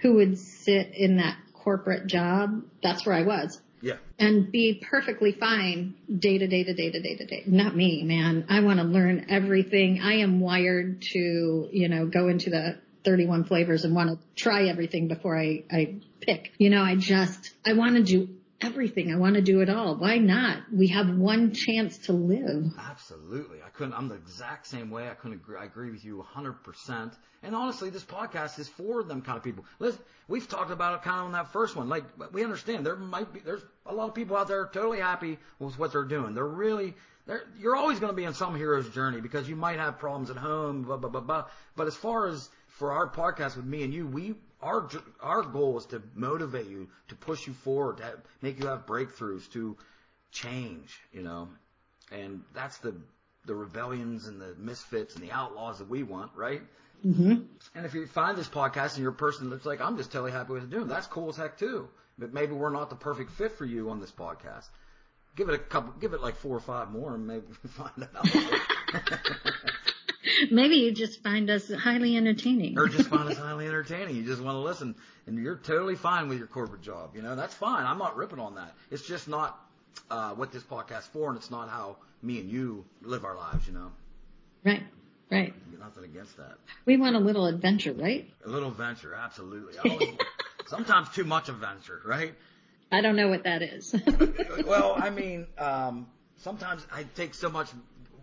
[0.00, 2.62] who would sit in that corporate job.
[2.82, 3.60] That's where I was.
[3.82, 3.96] Yeah.
[4.18, 7.42] and be perfectly fine day to day to day to day to day.
[7.46, 8.44] Not me, man.
[8.48, 10.00] I want to learn everything.
[10.02, 14.68] I am wired to, you know, go into the 31 flavors and want to try
[14.68, 16.52] everything before I, I pick.
[16.58, 18.28] You know, I just, I want to do
[18.60, 19.12] everything.
[19.12, 19.96] I want to do it all.
[19.96, 20.58] Why not?
[20.72, 22.72] We have one chance to live.
[22.78, 23.58] Absolutely.
[23.64, 25.08] I couldn't, I'm the exact same way.
[25.08, 27.12] I couldn't agree, I agree with you 100%.
[27.42, 29.64] And honestly, this podcast is for them kind of people.
[29.78, 31.88] Listen, we've talked about it kind of on that first one.
[31.88, 35.38] Like, we understand there might be, there's a lot of people out there totally happy
[35.58, 36.34] with what they're doing.
[36.34, 36.94] They're really,
[37.26, 40.30] they're, you're always going to be in some hero's journey because you might have problems
[40.30, 41.44] at home, blah, blah, blah, blah.
[41.76, 44.88] But as far as for our podcast with me and you, we, our,
[45.20, 49.50] our goal is to motivate you, to push you forward, to make you have breakthroughs,
[49.52, 49.76] to
[50.32, 51.48] change, you know.
[52.12, 52.94] And that's the,
[53.46, 56.62] the rebellions and the misfits and the outlaws that we want, right?
[57.02, 57.34] hmm
[57.74, 60.32] And if you find this podcast and you're a person that's like, I'm just totally
[60.32, 61.88] happy with it doing, that's cool as heck too.
[62.18, 64.68] But maybe we're not the perfect fit for you on this podcast.
[65.36, 68.28] Give it a couple, give it like four or five more and maybe find out.
[70.50, 72.78] Maybe you just find us highly entertaining.
[72.78, 74.16] or just find us highly entertaining.
[74.16, 74.94] You just want to listen
[75.26, 77.10] and you're totally fine with your corporate job.
[77.14, 77.86] You know, that's fine.
[77.86, 78.74] I'm not ripping on that.
[78.90, 79.58] It's just not,
[80.10, 83.66] uh, what this podcast's for and it's not how me and you live our lives,
[83.66, 83.92] you know.
[84.64, 84.82] Right,
[85.30, 85.54] right.
[85.78, 86.56] Nothing against that.
[86.84, 88.28] We want a little adventure, right?
[88.44, 89.78] A little adventure, absolutely.
[89.78, 90.18] Always-
[90.66, 92.34] sometimes too much adventure, right?
[92.92, 93.94] I don't know what that is.
[94.66, 96.08] well, I mean, um,
[96.38, 97.68] sometimes I take so much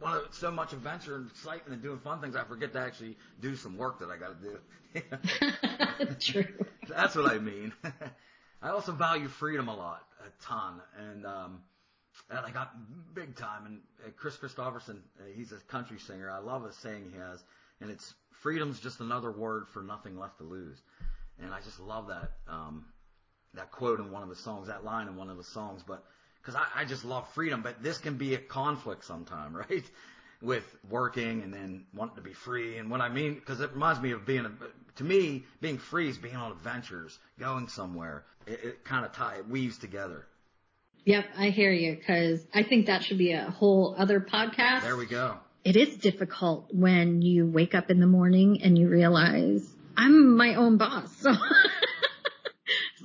[0.01, 3.55] want so much adventure and excitement and doing fun things, I forget to actually do
[3.55, 6.15] some work that I got to do.
[6.19, 6.65] True.
[6.87, 7.73] That's what I mean.
[8.61, 11.59] I also value freedom a lot, a ton, and um,
[12.29, 12.73] and I got
[13.13, 13.65] big time.
[13.65, 16.29] And uh, Kris Kristofferson, uh, he's a country singer.
[16.29, 17.43] I love a saying he has,
[17.81, 20.81] and it's freedom's just another word for nothing left to lose.
[21.39, 22.85] And I just love that um,
[23.53, 25.83] that quote in one of the songs, that line in one of the songs.
[25.87, 26.03] But
[26.41, 29.83] because I, I just love freedom, but this can be a conflict sometime, right?
[30.41, 33.99] With working and then wanting to be free, and what I mean, because it reminds
[34.01, 34.51] me of being, a,
[34.97, 38.23] to me, being free is being on adventures, going somewhere.
[38.45, 40.27] It, it kind of tie, it weaves together.
[41.05, 44.81] Yep, I hear you, because I think that should be a whole other podcast.
[44.83, 45.37] There we go.
[45.63, 49.67] It is difficult when you wake up in the morning and you realize
[49.97, 51.09] I'm my own boss.
[51.21, 51.33] So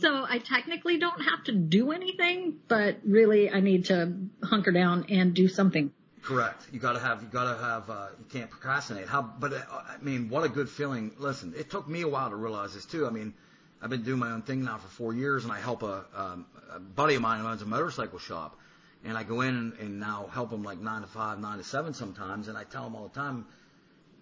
[0.03, 5.07] So I technically don't have to do anything, but really I need to hunker down
[5.09, 5.92] and do something.
[6.22, 6.66] Correct.
[6.72, 9.07] You gotta have, you gotta have, uh, you can't procrastinate.
[9.07, 11.12] How, but uh, I mean, what a good feeling.
[11.18, 13.07] Listen, it took me a while to realize this too.
[13.07, 13.32] I mean,
[13.80, 16.46] I've been doing my own thing now for four years and I help a, um,
[16.74, 18.59] a buddy of mine who owns a motorcycle shop
[19.05, 21.64] and I go in and, and now help him like nine to five, nine to
[21.64, 23.46] seven sometimes and I tell him all the time,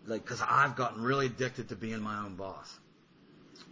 [0.07, 2.79] like, cause I've gotten really addicted to being my own boss.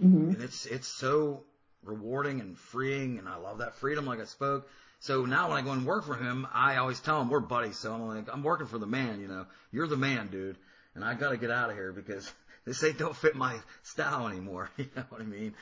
[0.02, 0.30] Mm-hmm.
[0.30, 1.44] And it's, it's so
[1.82, 4.68] rewarding and freeing, and I love that freedom, like I spoke.
[5.00, 7.78] So now when I go and work for him, I always tell him we're buddies.
[7.78, 9.46] So I'm like, I'm working for the man, you know.
[9.70, 10.56] You're the man, dude,
[10.94, 12.30] and I got to get out of here because
[12.64, 14.70] this ain't don't fit my style anymore.
[14.78, 15.54] You know what I mean?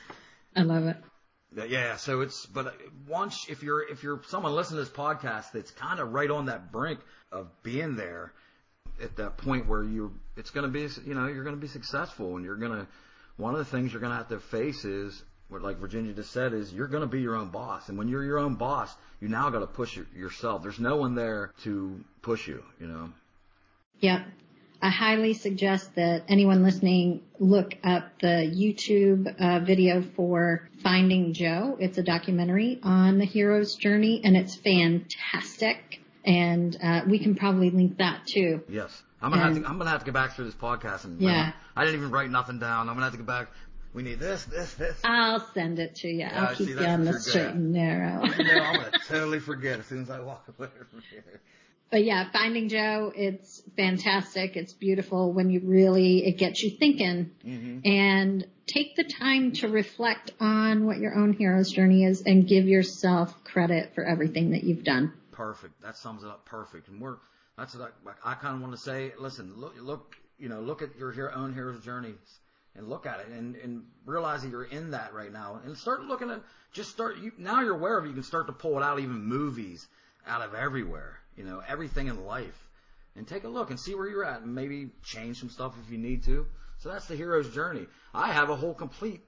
[0.55, 0.97] I love it.
[1.69, 2.71] Yeah, so it's but uh,
[3.07, 6.47] once if you're if you're someone listening to this podcast that's kind of right on
[6.47, 6.99] that brink
[7.31, 8.33] of being there
[9.01, 11.67] at that point where you it's going to be you know you're going to be
[11.67, 12.87] successful and you're going to
[13.37, 16.31] one of the things you're going to have to face is what like Virginia just
[16.31, 18.93] said is you're going to be your own boss, and when you're your own boss,
[19.21, 20.63] you now got to push yourself.
[20.63, 23.09] There's no one there to push you, you know.
[23.99, 24.25] Yep.
[24.79, 31.77] I highly suggest that anyone listening look up the YouTube uh, video for Finding Joe.
[31.79, 36.01] It's a documentary on the hero's journey, and it's fantastic.
[36.23, 38.61] And uh, we can probably link that too.
[38.69, 39.01] Yes.
[39.21, 41.19] I'm gonna, and, have to, I'm gonna have to get back through this podcast and
[41.19, 41.53] yeah.
[41.75, 42.87] I didn't even write nothing down.
[42.87, 43.47] I'm gonna have to go back
[43.97, 44.95] we need this, this, this.
[45.03, 46.19] I'll send it to you.
[46.19, 48.23] Yeah, I'll keep see, you on the straight and narrow.
[48.25, 51.41] you know, I'm gonna totally forget as soon as I walk away from here.
[51.89, 54.55] But yeah, Finding Joe, it's fantastic.
[54.55, 57.89] It's beautiful when you really, it gets you thinking mm-hmm.
[57.89, 62.67] and take the time to reflect on what your own hero's journey is and give
[62.67, 65.11] yourself credit for everything that you've done.
[65.31, 65.81] Perfect.
[65.81, 66.87] That sums it up perfect.
[66.87, 67.15] And we're,
[67.57, 69.13] that's what I, I kind of want to say.
[69.17, 72.13] Listen, look, look, you know, look at your own hero's journey
[72.77, 76.03] and look at it and, and realize that you're in that right now and start
[76.03, 78.77] looking at just start you now you're aware of it you can start to pull
[78.77, 79.87] it out even movies
[80.25, 82.67] out of everywhere you know everything in life
[83.15, 85.91] and take a look and see where you're at and maybe change some stuff if
[85.91, 86.45] you need to
[86.77, 89.21] so that's the hero's journey i have a whole complete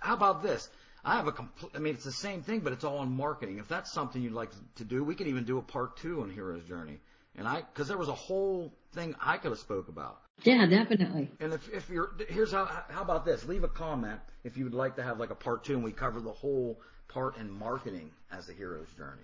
[0.00, 0.68] how about this
[1.04, 3.58] I have a complete, I mean, it's the same thing, but it's all on marketing.
[3.58, 6.30] If that's something you'd like to do, we can even do a part two on
[6.30, 6.98] Hero's Journey.
[7.36, 10.20] And I, cause there was a whole thing I could have spoke about.
[10.42, 11.30] Yeah, definitely.
[11.40, 13.46] And if, if you're, here's how, how about this?
[13.46, 15.92] Leave a comment if you would like to have like a part two and we
[15.92, 16.78] cover the whole
[17.08, 19.22] part in marketing as the hero's journey.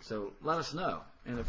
[0.00, 1.00] So let us know.
[1.26, 1.48] And if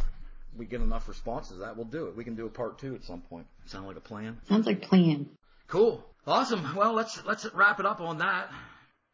[0.57, 2.15] we get enough responses that, we'll do it.
[2.15, 3.45] We can do a part two at some point.
[3.65, 4.39] Sound like a plan?
[4.47, 5.29] Sounds like plan.
[5.67, 6.03] Cool.
[6.25, 6.75] Awesome.
[6.75, 8.51] Well, let's, let's wrap it up on that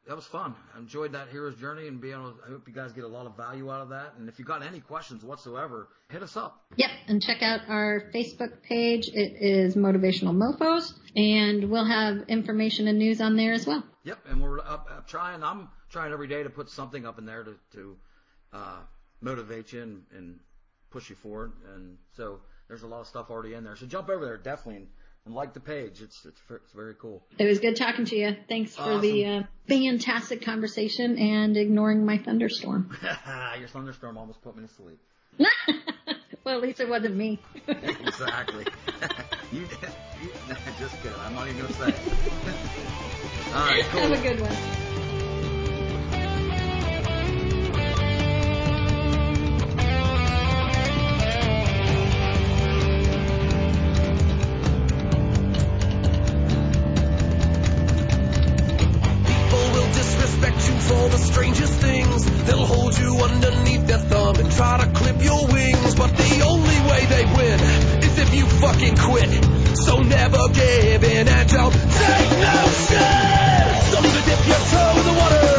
[0.07, 0.53] that was fun.
[0.75, 3.07] I enjoyed that hero's journey and being able to, I hope you guys get a
[3.07, 4.13] lot of value out of that.
[4.17, 6.63] And if you got any questions whatsoever, hit us up.
[6.75, 6.89] Yep.
[7.07, 9.07] And check out our Facebook page.
[9.07, 13.83] It is Motivational Mofos and we'll have information and news on there as well.
[14.03, 14.19] Yep.
[14.29, 17.43] And we're up, up trying, I'm trying every day to put something up in there
[17.43, 17.97] to, to,
[18.53, 18.79] uh,
[19.21, 20.39] motivate you and, and
[20.91, 21.53] push you forward.
[21.73, 23.75] And so there's a lot of stuff already in there.
[23.75, 24.87] So jump over there definitely and,
[25.25, 26.01] and like the page.
[26.01, 27.23] It's it's it's very cool.
[27.37, 28.35] It was good talking to you.
[28.47, 28.95] Thanks awesome.
[28.95, 32.95] for the uh, fantastic conversation and ignoring my thunderstorm.
[33.59, 34.99] Your thunderstorm almost put me to sleep.
[36.43, 37.39] well, at least it wasn't me.
[37.67, 38.65] exactly.
[39.51, 40.29] you, you,
[40.79, 41.19] just kidding.
[41.19, 41.93] I'm not even gonna say.
[43.53, 44.01] All right, cool.
[44.01, 44.84] Have a good one.
[64.55, 67.59] Try to clip your wings, but the only way they win
[67.99, 69.31] is if you fucking quit.
[69.75, 72.55] So never give in and don't take no
[72.87, 73.91] shit.
[73.91, 75.51] Don't even dip your toe in the water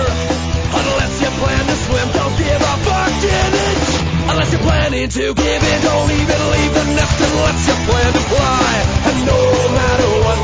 [0.81, 2.09] unless you plan to swim.
[2.17, 3.89] Don't give a fucking inch
[4.33, 5.79] unless you're planning to give in.
[5.85, 8.73] Don't even leave the nest unless you plan to fly.
[9.13, 9.41] And no
[9.77, 10.39] matter what,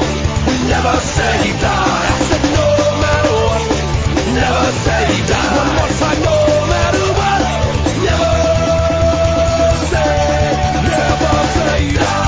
[0.44, 2.04] we never say die.
[2.04, 2.71] I said no
[4.34, 5.56] never say die.
[5.56, 6.36] One more time, no
[6.72, 7.40] matter what.
[8.06, 8.34] Never
[9.90, 10.14] say,
[10.88, 12.21] never say die.